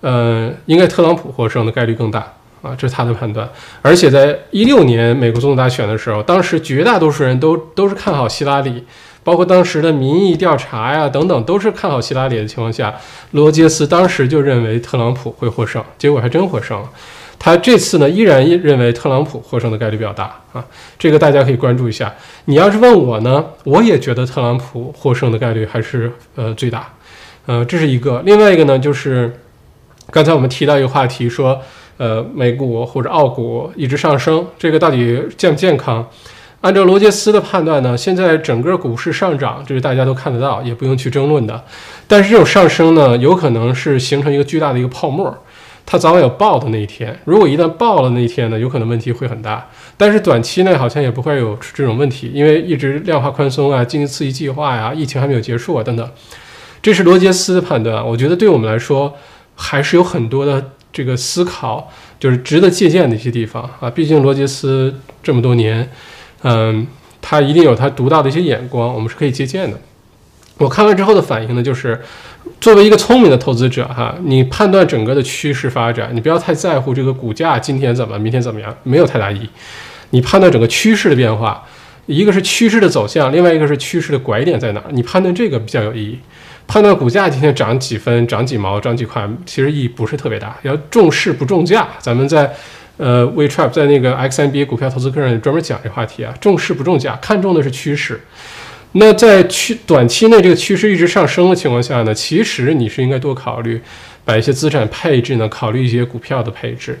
[0.00, 3.48] 呃，应该特朗普获胜的概率更大啊，这是他的判断。
[3.82, 8.84] 而且在一六年美国总统大选的时候，当时绝大多数人都都是看好希拉里。
[9.24, 12.92] 包括当时的民意调查呀，等等，都是看好希拉里的情况下，
[13.30, 16.90] 罗杰斯当时就认为特朗普会获胜，结果还真获胜了。
[17.38, 20.64] 他这次呢，依然认为特朗普获胜的概率比较大啊，
[20.98, 22.12] 这个大家可以关注一下。
[22.46, 26.92] 你要是问我呢，我也觉得特朗普获胜的概率还是呃最大，
[27.46, 28.20] 呃，这是一个。
[28.24, 29.38] 另外一个呢，就是
[30.10, 31.62] 刚才我们提到一个话题，说
[31.96, 36.06] 呃美股或者澳股一直上升，这个到底健不健康？
[36.60, 41.64] 按照罗杰斯的判断呢，现在整个股市上涨，这是大家都看得到，也不用去争论的。
[42.06, 45.36] 但是这种上升呢，有可能是形成一个巨大的一个泡沫，
[45.84, 47.18] 它早晚有爆的那一天。
[47.24, 49.68] 如果一旦爆了那一天呢，有可能问题会很大。
[49.96, 56.08] 但是短期内好像也不会有这种问题，因为一直量化宽松啊，经济刺激计划呀，疫情还没有结束啊，等等。
[56.80, 59.12] 这是罗杰斯的判断，我觉得对我们来说
[59.56, 61.90] 还是有很多的这个思考，
[62.20, 63.88] 就是值得借鉴的一些地方啊。
[63.88, 65.88] 毕竟罗杰斯这么多年。
[66.44, 66.84] 嗯，
[67.20, 69.78] 他一定有他独到的一些眼光，我们是可以借鉴的。
[70.58, 72.00] 我看完之后的反应呢，就是
[72.60, 79.48] 作为一个聪明的投资者哈，你判断整个的趋势发展，你不要太在乎这个股价今天怎么，明天怎么样，没有太大意义。
[80.10, 81.64] 你判断整个趋势的变化，
[82.06, 86.18] 一个是趋势的走向，另外一个是趋势的拐点在哪，你判断这个比较有意义。
[86.72, 90.56] 判断股价今天涨几分、涨几毛、涨几块，其实意义不是特别大。
[90.62, 92.50] 要重视不重价，咱们在。
[92.96, 98.18] 呃，WeTrap 在那个 XMB 股票投资课上专门讲这话题啊，重视不重价，看重的是趋势。
[98.92, 103.80] 那在趋短期内这个趋势一直上升的情况下呢，其实你是应该多考虑
[104.24, 106.98] 把一些资产配置呢，考虑一些股票的配置。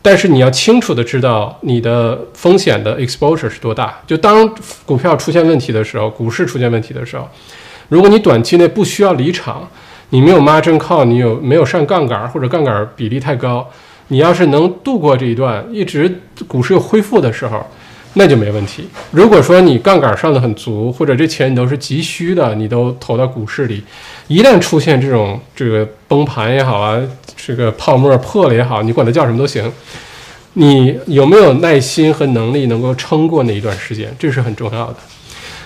[0.00, 4.00] 但是你要清楚的知道你的风险的 exposure 是多大。
[4.06, 4.48] 就当
[4.86, 7.28] 股票出现问题的时候，股市出现问题的时候，
[7.90, 9.68] 如果你短期内不需要离场，
[10.08, 13.68] 你没有 margin call，你有没有上杠杆或者杠杆比例太高？
[14.08, 17.64] 你要是能度过这一段，一直股市又恢复的时候，
[18.14, 18.88] 那就没问题。
[19.10, 23.82] 如果说你杠杆上的很足，或者这钱你都是急需的，你都投到股市里，
[24.26, 27.00] 一旦出现这种这个崩盘也好啊，
[27.36, 29.70] 这个泡沫破了也好，你管它叫什么都行。
[30.54, 34.96] 你有没有耐心和能力能够撑过那一段时间，这是很重要的。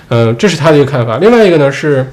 [0.09, 1.19] 嗯，这是他的一个看法。
[1.19, 2.07] 另外一个呢是，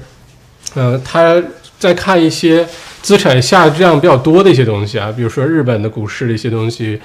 [0.74, 1.42] 呃，他
[1.78, 2.66] 在看一些。
[3.02, 6.96] 资产下降比较多的一些东西啊，比如说日本的股市的一些东西，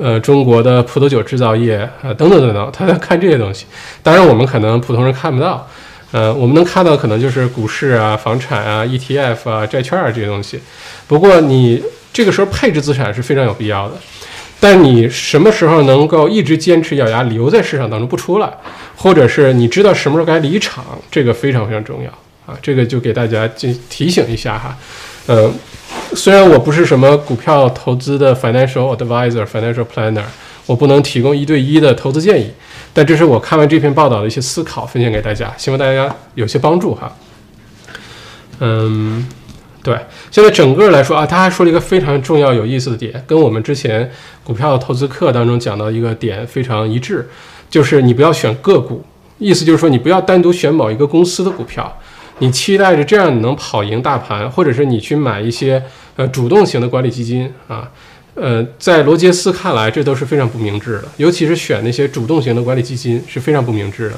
[0.00, 3.66] 呃，中国的葡萄酒制造业啊，等等等等，他在看这些东西。
[4.02, 5.68] 当然，我们可能普通人看不到，
[6.10, 10.58] 呃，我们能看到可能就是股市啊、房产啊、ETF 啊、债券啊这些东西。
[11.06, 11.82] 不过，你
[12.14, 13.94] 这个时候配置资产是非常有必要的。
[14.62, 18.48] 但你什么时候能够一直坚持咬牙留在市场当中不出来，
[18.94, 22.08] 或者是你知道什么时候该离场，这个非常非常重要
[22.46, 22.56] 啊。
[22.62, 24.78] 这个就给大家进提醒一下哈。
[25.26, 25.52] 嗯，
[26.14, 30.22] 虽然我不是什么股票投资的 financial advisor、financial planner，
[30.66, 32.48] 我不能提供一对一的投资建议，
[32.92, 37.12] 但这是我看完这篇报道的一些思考，分享给大家，希望大家有些帮助哈。
[38.60, 39.26] 嗯，
[39.82, 39.98] 对，
[40.30, 44.08] 现在整个来说啊，他还说了一个非常重要、有意思的点，跟我们之前
[44.44, 47.28] 股票投资课当中讲到一个点非常一致，
[47.68, 49.04] 就是你不要选个股，
[49.38, 51.98] 意思就是说你不要单独选某一个公司的股票。
[52.38, 55.80] 你期待着这样你能跑赢大盘，或者是你去买一些
[56.16, 57.88] 呃主动型的管理基金啊，
[58.34, 64.14] 呃，在罗杰斯看来，这都是非常不明智的，尤其是选那些主动型的管理基金是非常不明智的。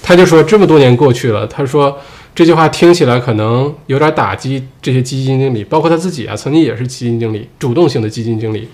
[0.00, 1.98] 他就说这么多年过去了，他说
[2.38, 8.68] 这句话听起来可能有点打击这些基金经理，包括他自己啊，曾经也是基金经理，主动型的基金经理。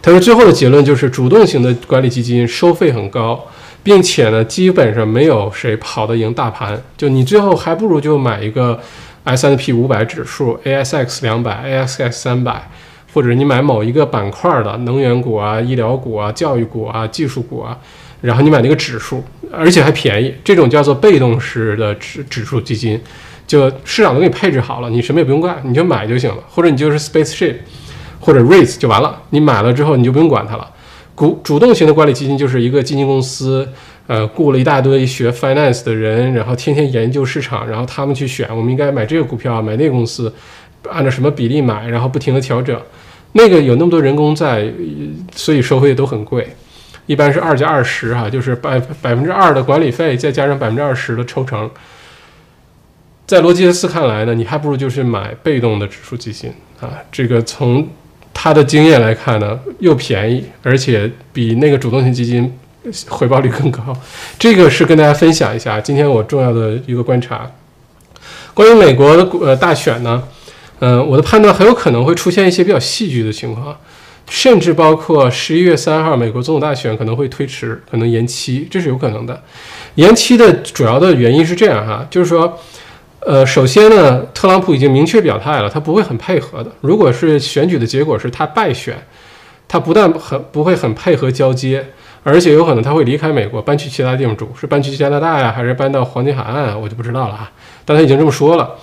[0.00, 3.38] 他说最后的结论就是主动型的管理基金收费很高。
[3.82, 6.82] 并且呢，基本上没有谁跑得赢大盘。
[6.96, 8.80] 就你最后还不如就买一个
[9.24, 12.70] S N P 五百指数、ASX 两百、ASX 三百，
[13.12, 17.78] 或者你买某一个板块的能源股啊、医疗股啊、教育股啊、技术股啊，
[18.24, 19.22] 然后你买那个指数，
[19.52, 20.34] 而且还便宜。
[20.42, 22.98] 这种叫做被动式的指指数基金，
[23.46, 26.42] 就市场都给你配置好了，你什么也不用干，你就买就行了。
[26.48, 27.56] 或者你就是 Spaceship
[28.18, 30.70] 或者 REITs 就完了，你买了之后你就不用管它了。
[31.14, 33.68] 股主动型的管理基金就是一个基金公司，
[34.06, 40.32] 呃，雇了一大堆学 finance 的人，然后天天研究市场，然后他们去选，我们应该买这个股票，买那个公司，
[40.90, 42.80] 按照什么比例买，然后不停的调整。
[43.32, 44.72] 那个有那么多人工在，
[45.34, 46.48] 所以收费都很贵，
[47.06, 51.70] 一般是二加二十哈，就是百百分之二的管理费，再加上百分之二十的抽成。
[53.26, 57.88] 在罗杰斯看来呢，你还不如就是买被动的指数基金啊，这个从。
[58.36, 62.52] 他的经验来看呢，又便宜，而且比那个主动型基金
[63.08, 63.96] 回报率更高。
[64.36, 67.48] 这个是跟大家分享一下今天我重要的一个观察。
[68.52, 70.20] 关于美国的呃大选呢，
[70.80, 73.78] 嗯，我的判断很有可能会出现一些比较戏剧的情况，
[74.28, 79.42] 甚至包括十一月三号美国总统大选可能会推迟，可能延期，这是有可能的。
[79.96, 82.58] 延期的主要的原因是这样哈，就是说。
[83.26, 86.70] 呃，首先呢，特朗普已经明确表态了，他不会很配合的。
[86.82, 88.94] 如果是选举的结果是他败选，
[89.66, 91.82] 他不但很不会很配合交接，
[92.22, 96.76] 而且有可能他会离开美国，搬去其他地方住，是搬去加拿大呀，还是搬到黄金海岸啊？
[96.76, 97.50] 我就不知道了啊。
[97.86, 98.74] 但他已经这么说了。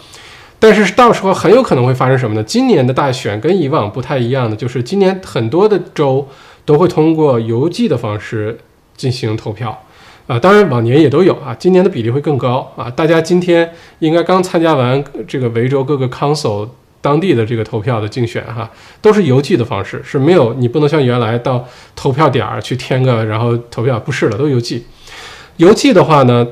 [0.62, 2.44] 但是到时候很有可能会发生什么呢？
[2.44, 6.28] 今年的大选跟以往不太一样的，就是今年很多的州
[6.66, 8.60] 都会通过邮寄的方式
[8.96, 9.84] 进行投票。
[10.28, 12.88] 啊，当然往年也都有啊，今年的比例会更高啊。
[12.92, 16.70] 大家今天应该刚参加完这个维州各个 council
[17.02, 18.70] 当地的这个投票的竞选哈，
[19.02, 21.66] 都是邮寄的方式，是没有你不能像原来到
[21.96, 24.86] 投票点儿去填个然后投票，不是了，都邮寄。
[25.58, 26.48] 邮寄的话呢？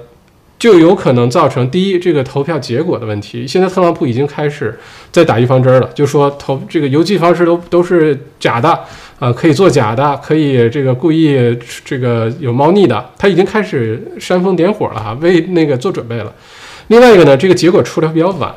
[0.60, 3.48] 就有可能造成第一，这个投票结果的问题。
[3.48, 4.78] 现在特朗普已经开始
[5.10, 8.78] 在打预防针了，就说投这个邮寄方式都都是假的
[9.20, 13.10] 啊，可以做假的，可以这个故意这个有猫腻的。
[13.18, 16.34] 他已经开始煽风点火了哈，为那个做准备了。
[16.88, 18.54] 另外一个呢，这个结果出来比较晚。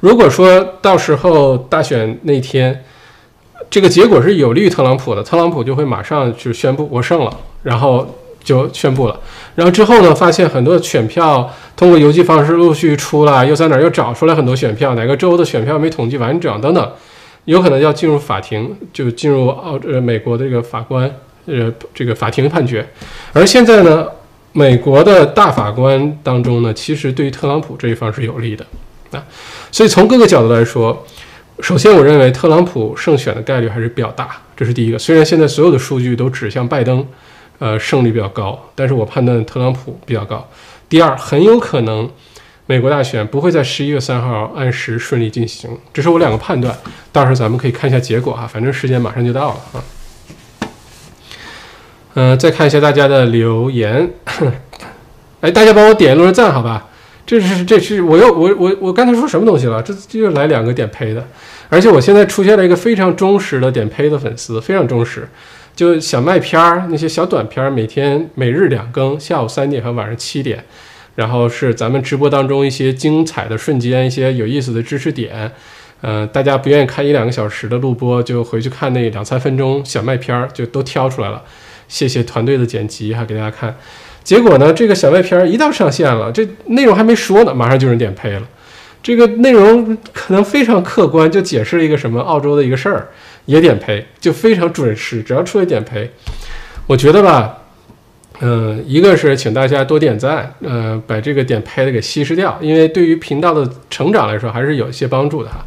[0.00, 2.84] 如果说到时候大选那天，
[3.70, 8.18] 这个结果是有利于特朗普的，特朗普就会马上就宣布我胜了，然后。
[8.42, 9.20] 就宣布了，
[9.54, 16.92] 然后之后呢，发现很多选票通过邮寄方式陆续出来，又在哪儿又找出来很多选票，哪个州的选票没统计完整等等，
[17.44, 21.08] 有可能要进入法庭，就进入澳呃美国的这个法官
[21.46, 22.84] 呃这个法庭判决。
[23.32, 24.08] 而现在呢，
[24.52, 28.66] 美国的大法官当中呢，其实对于特朗普这一方是有利的
[29.12, 29.22] 啊，
[29.70, 31.06] 所以从各个角度来说，
[31.60, 34.98] 首先我认为特朗普胜选的概率还是比较大，这是第一个。
[34.98, 37.06] 虽然现在所有的数据都指向拜登。
[37.58, 40.48] 呃，胜率比较高，但是我判断特朗普比较高。
[40.88, 42.10] 第二，很有可能
[42.66, 46.76] 美国大选不会在十一月三号按时顺利进行，这是我两个判断。
[47.12, 49.84] 到时候咱们可以看一下结果哈，反正时间马上就到了啊。
[52.14, 54.10] 嗯，再看一下大家的留言。
[55.40, 56.88] 哎，大家帮我点一轮赞好吧？
[57.24, 59.80] 这是这是我又我我我刚才说什么东西了？
[59.80, 61.24] 这这又来两个点呸的，
[61.68, 65.28] 而且我现在出现了一个非常忠实的点呸的粉丝，非常忠实。
[65.74, 70.64] 就小麦片儿那些小短片儿，每天每日两更，下午三点和晚上七点，
[71.14, 75.50] 然后是咱们直播当中一些精彩的瞬间，一些有意思的知识点。
[76.02, 81.42] 嗯，大家不愿意看一两个小时的录播，就回去看那两三分钟小麦片儿，就都挑出来了。
[81.88, 83.74] 谢谢团队的剪辑哈，给大家看。
[84.24, 88.42] 结果呢，这个小麦片儿一到上线了，这内容还没说呢，马上就有人点配了。
[89.02, 93.08] 这个内容可能非常客观，就解释了一个什么澳洲的一个事儿。
[93.46, 96.10] 也点陪，就非常准时，只要出来点陪，
[96.86, 97.58] 我觉得吧，
[98.40, 105.64] 嗯，一个是请大家多点赞，呃，把这个点赔的给稀释掉，因为对于频道的成长来说还是有一些帮助的哈。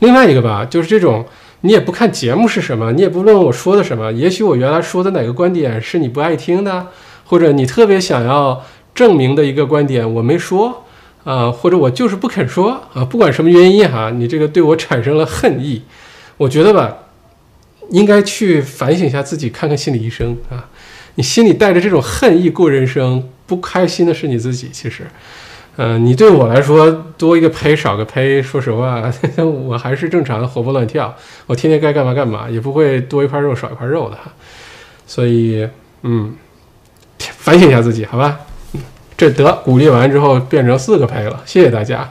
[0.00, 1.26] 另外一个吧，就是这种
[1.62, 6.86] 你也不看节目是什么，你也不问我说的什么，也许我原来说的哪个观点是你不爱听的，
[7.24, 8.64] 或者你特别想要
[8.94, 10.84] 证明的一个观点我没说
[11.24, 15.82] 啊，或者我就是不肯说啊，不管什么原因哈，你这个对我产生了恨意，
[16.36, 16.96] 我觉得吧，
[17.90, 20.68] 应该去反省一下自己，看看心理医生啊。
[21.14, 24.68] 你心里带着这种恨意过人生，不开心的是你自己。
[24.72, 25.04] 其实，
[25.76, 29.12] 嗯，你对我来说多一个胚少个胚，说实话，
[29.66, 31.14] 我还是正常的活蹦乱跳。
[31.46, 34.32] 我天天该干嘛干嘛，也不会多一块肉少一块肉的哈。
[35.06, 35.68] 所以，
[36.02, 36.36] 嗯，
[37.18, 38.40] 反省一下自己，好吧？
[39.16, 42.08] 这得鼓励完之后变成四个胚了，谢谢大家。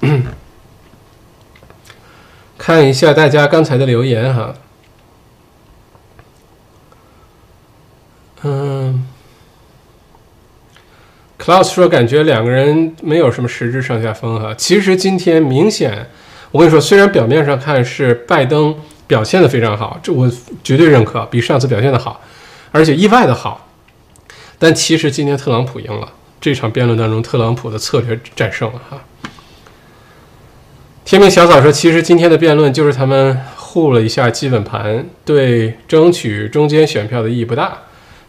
[2.58, 4.54] 看一下大家刚才的留言哈。
[8.42, 9.06] 嗯
[11.38, 14.52] ，Klaus 说感觉两个人没有什么实质上下风哈。
[14.54, 16.10] 其实今天明显，
[16.50, 18.76] 我跟你说，虽然表面上看是拜登
[19.06, 20.30] 表现的非常好，这我
[20.62, 22.20] 绝对认可，比上次表现的好，
[22.70, 23.68] 而且意外的好。
[24.58, 29.00] 但其实今天特朗普赢了这场辩论当中，特朗普的策略战胜了哈。
[31.08, 37.78] 天命小草说，其实今天的辩论就是他们护了一下基本盘，对争取中间选票的意义不大。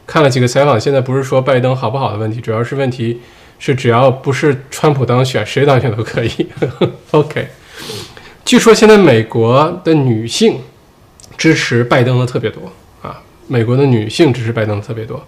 [0.08, 3.20] 看了几个采访，现在不是说拜登好不好的问题，主要是问题
[3.60, 6.32] 是只要不是川普当选，谁当选都可以。
[7.12, 7.50] OK，
[8.46, 10.62] 据说现在美国的女性
[11.36, 15.22] 支持拜登的特别多啊，美国的女性支持拜登的特别多。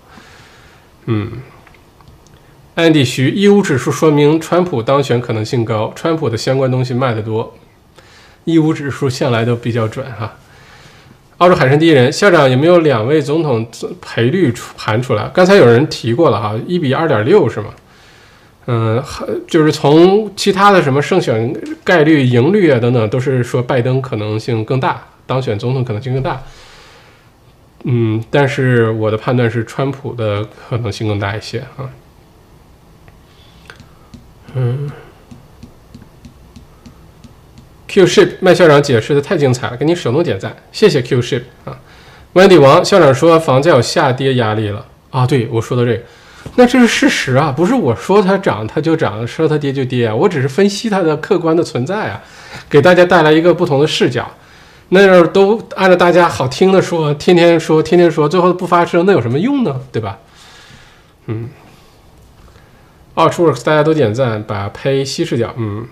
[1.08, 1.30] 嗯，
[2.74, 7.54] 安迪徐义乌指数说明川普当选可能性高，川普的相关东西卖得多，
[8.46, 10.34] 义乌指数向来都比较准哈。
[11.40, 13.68] 澳洲海参第一人校长有没有两位总统
[14.00, 15.30] 赔率盘出来？
[15.34, 17.74] 刚才有人提过了哈，一比二点六是吗？
[18.68, 19.04] 嗯，
[19.48, 21.54] 就是从其他的什么胜选
[21.84, 26.42] 概率、赢率啊等等，都是说拜登可能性更大，当选总统可能性更大。
[27.84, 31.90] 嗯，但是我的判断是川普的可能性更大一些啊。
[34.56, 34.90] 嗯。
[37.88, 41.78] Q ship 麦校长解释的太精彩了，给你手动点赞，谢谢 Q ship 啊。
[42.34, 46.04] Wendy 王校长说房价有下跌压力了啊，对我说的这个，
[46.56, 52.24] 那这是事实啊，不是我说它涨它就涨，说它跌就跌啊，我只是分析它的客观的存在啊，
[52.70, 54.26] 给大家带来一个不同的视角。
[54.88, 59.82] 那要是都按照大家好听的说，天天说，天天说，最后不发生，那有什么用呢？
[59.92, 60.18] 对吧？
[61.26, 61.50] 嗯。
[63.16, 65.88] Outworks 大家都点赞，把胚稀释掉，嗯。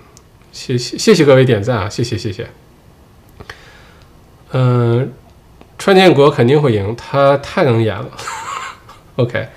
[0.52, 1.88] 谢谢谢谢各位点赞啊！
[1.88, 2.48] 谢谢谢谢。
[4.52, 5.14] 嗯，
[5.78, 8.10] 川建国肯定会赢，他太能演了。
[9.18, 9.48] OK，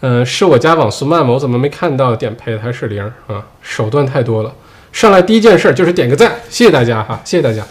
[0.00, 1.32] 嗯，是我家网速慢吗？
[1.34, 2.58] 我怎么没看到点配？
[2.58, 3.46] 还是零啊？
[3.62, 4.52] 手段太多了。
[4.90, 7.64] 上来第一件事就是点个赞，谢谢大家哈，谢谢大家。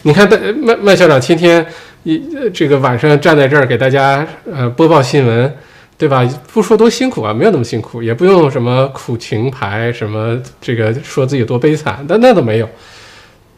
[0.00, 1.64] 你看，大麦麦校长天天
[2.04, 5.54] 一这个晚上站在这儿给大家呃播报新闻。
[5.98, 6.22] 对吧？
[6.52, 12.68] 不说多辛苦啊，没有那么辛苦，也不用什么苦情牌，什么这个说自己多悲惨，但那都没有。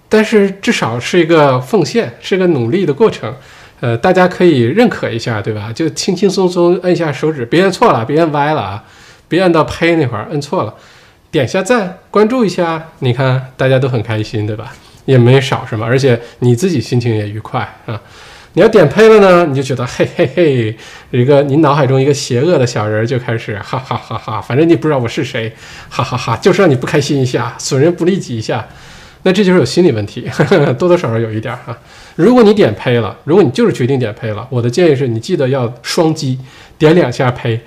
[0.08, 3.34] 但是至少是一个奉献，是个努力的过程。
[3.80, 5.72] 呃，大家可以认可一下，对吧？
[5.72, 8.84] 就轻轻松松摁下手指，别摁错了，别摁歪了啊，
[9.28, 10.74] 别摁到呸那块儿，摁错了，
[11.30, 14.72] 点下赞，关注一下，你看大家都很开心，对吧？
[15.04, 18.00] 也没少什么，而且你自己心情也愉快啊。
[18.54, 20.76] 你要点配了呢，你就觉得嘿嘿嘿，
[21.10, 25.52] 一个你脑海中一个邪恶的小人就开始哈哈哈哈，反正你不知道我是谁，
[25.88, 28.66] 哈哈哈，就是让你不开心一下，损人不利己一下，
[29.22, 31.78] 那这就是有心理问题，呵 呵多多少少有一点啊。
[32.16, 36.36] 如果你点配了，如果你就是决定点配了，我的建议是你记得要双击
[36.76, 37.60] 点两下配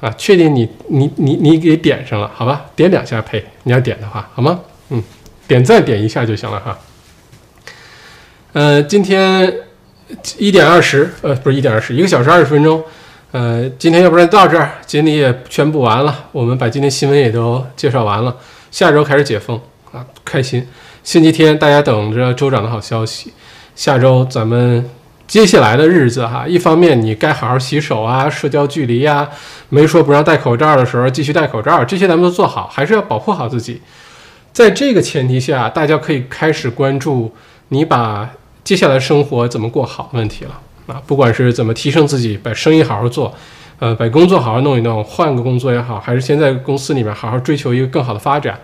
[0.00, 2.64] 啊，确定你你你你给点上了，好吧？
[2.74, 4.60] 点两下配，你要点的话，好吗？
[4.90, 5.02] 嗯，
[5.46, 6.78] 点赞点一下就行了哈。
[8.54, 9.67] 嗯，今天。
[10.38, 12.82] 一点二十，呃，不是一点二十，一个小时二十分钟，
[13.30, 18.34] 呃，今天要不然到这儿，锦鲤也宣布完了，我们把今天新闻也都介绍完了，
[18.70, 19.60] 下周开始解封
[19.92, 20.66] 啊，开心。
[21.04, 23.32] 星期天大家等着州长的好消息，
[23.76, 24.88] 下周咱们
[25.26, 29.28] 接下来的日子哈，一方面你该好好洗手啊，社交距离呀，
[29.68, 33.82] 没说不让戴口罩的时候继续戴口罩，这些咱们都做好，还是要保护好自己。
[34.52, 37.34] 在这个前提下，大家可以开始关注
[37.68, 38.30] 你把。
[38.68, 40.50] 接下来生活怎么过好问题了
[40.88, 41.00] 啊？
[41.06, 43.34] 不管是怎么提升自己，把生意好好做，
[43.78, 48.60] 呃，把工作好好弄一弄，换个工作也好，还是先在公司里面好好追求一个更好的发展。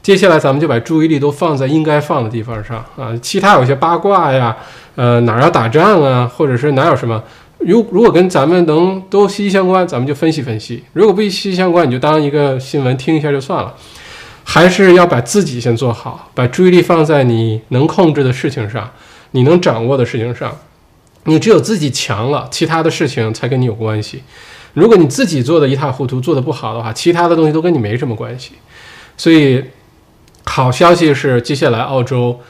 [0.00, 3.12] 接下来咱们就把注意力都放在应该放的地方上啊。
[3.20, 4.56] 其他有些八卦呀，
[4.94, 7.20] 呃，哪要打仗啊，或者是哪有什么，
[7.58, 13.74] 如如果跟咱们能都息息相关，咱们就分析分析；如果不息息相关，你就当一个新闻听一下就算了。
[14.44, 18.88] 还是要把自己先做好，把注意力放在你能控制的事情上，
[19.32, 20.56] 你能掌握的事情上。
[21.24, 24.24] 你只有自己强了，其他的事情才跟你有关系。
[24.74, 28.54] 如果你自己做的一塌糊涂，做的不好的话，其他的东西都跟你没什么关系。
[29.16, 29.62] 所以，
[30.42, 32.40] 好消息是，接下来澳洲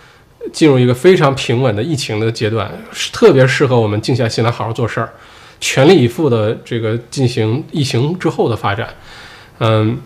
[0.55, 2.71] 进入一个非常平稳的疫情的阶段，
[3.13, 5.13] 特别适合我们静下心来好好做事儿，
[5.61, 8.89] 全力以赴的这个进行疫情之后的发展。
[9.59, 10.01] 嗯，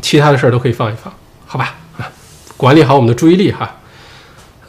[0.00, 1.12] 其他的事儿都可以放一放，
[1.44, 1.74] 好吧？
[1.98, 2.10] 啊，
[2.56, 3.76] 管理好我们的注意力哈。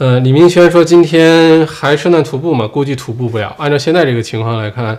[0.01, 2.67] 呃，李明轩说今天还圣诞徒步吗？
[2.67, 3.55] 估计徒步不了。
[3.59, 4.97] 按照现在这个情况来看，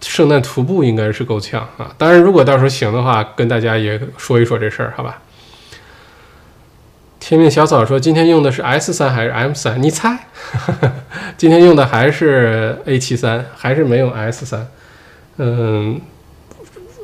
[0.00, 1.92] 圣诞徒步应该是够呛啊。
[1.98, 5.20] 当然，如果到时候行的话，跟大家也说一说这事儿，好吧？
[7.18, 9.82] 天命小草说今天用的是 S 三还是 M 三？
[9.82, 10.16] 你猜？
[11.36, 14.68] 今天用的还是 A 七三，还是没用 S 三？
[15.38, 16.00] 嗯，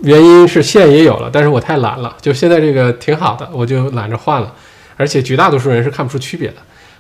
[0.02, 4.55] 原因是线也有了，但是我太懒了，就现在这个挺好的，我就懒着换了。
[4.97, 6.55] 而且绝大多数人是看不出区别的。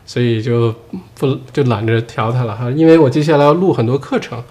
[0.04, 0.74] 所以就
[1.18, 4.42] 不就懒着调它了哈，因为我接下来要录很多课程，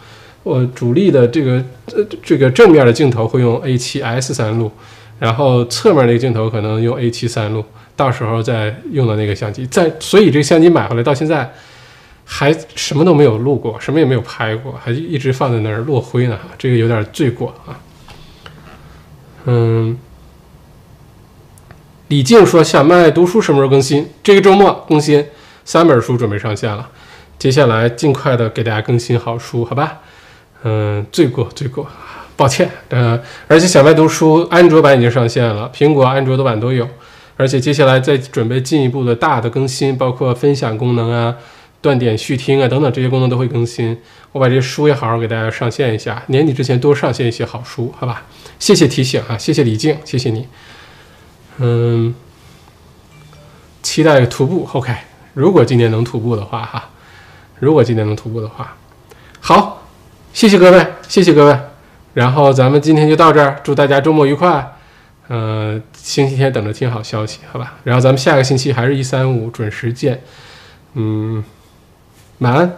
[0.44, 4.72] 我主力的这个呃这个正面的镜头会用 A 七 S 三录，
[5.20, 7.66] 然后侧面那个镜头可能用 A 七三录，
[7.96, 11.52] 到时候再用的那个相机，在所以这个相机买回来到现在
[12.24, 17.78] 还什么都没有录过，什么也没有拍过，还一直放在那儿落灰呢，这个有点罪过啊。
[19.46, 19.98] 嗯，
[22.08, 24.08] 李静说小麦读书什么时候更新？
[24.24, 25.26] 这个周末更新。
[25.70, 26.90] 三本书准备上线了，
[27.38, 30.00] 接下来尽快的给大家更新好书，好吧？
[30.64, 31.86] 嗯，罪过罪过，
[32.36, 32.68] 抱歉。
[32.90, 36.90] 呃，而且小麦读书安卓版已经上线了，苹果、安卓的版都有。
[37.38, 41.36] 而且接下来再准备进一步的大的更新，包括分享功能啊、
[41.84, 43.96] 断点续听啊等等这些功能都会更新。
[44.32, 48.26] 我把这些书也好好给大家上线一下，年底之前多上线一些好书，好吧？
[48.58, 50.48] 谢谢提醒啊，谢谢李静，谢谢你。
[51.60, 52.16] 嗯，
[53.84, 55.09] 期待徒步，OK。
[55.40, 56.90] 如果今年能徒步的话，哈，
[57.60, 58.76] 如果今年能徒步的话，
[59.40, 59.88] 好，
[60.34, 61.58] 谢谢各位，谢谢各位，
[62.14, 64.76] 然后咱们今天就到这儿，祝大家周末愉快，
[65.30, 67.76] 呃，星期天等着听好消息，好吧？
[67.86, 70.22] 然后咱们下个星期还是一三五准时见，
[70.96, 71.42] 嗯，
[72.40, 72.74] 晚安。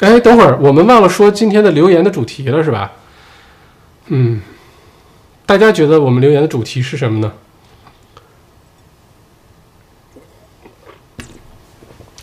[0.00, 2.92] 哎，等会儿我们忘了说今天的留言的主题了，是吧？
[4.06, 4.40] 嗯。
[5.46, 7.32] 大家觉得我们留言的主题是什么呢？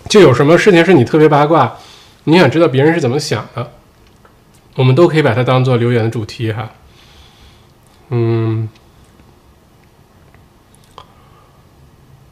[0.10, 1.78] 就有什么事情是你特别八卦，
[2.26, 3.72] 你想知道别人是怎么想的，
[4.76, 6.70] 我们都可以把它当做留言的主题哈。
[8.10, 8.70] 嗯，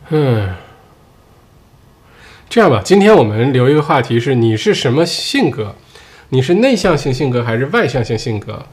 [0.09, 0.53] 嗯，
[2.49, 5.75] 这样吧，今天我们留一个话题是：你是什么性格？
[6.29, 8.65] 你是内向型性格还是外向型性格？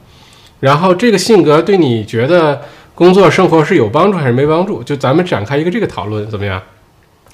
[0.59, 2.61] 然后这个性格对你觉得
[2.93, 4.83] 工作生活是有帮助还是没帮助？
[4.83, 6.61] 就咱们展开一个这个讨论怎么样？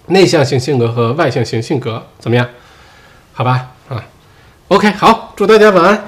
[0.07, 2.47] 内向型性格和外向型性格怎么样？
[3.33, 4.03] 好吧，啊
[4.67, 6.03] ，OK，好，祝大家晚安。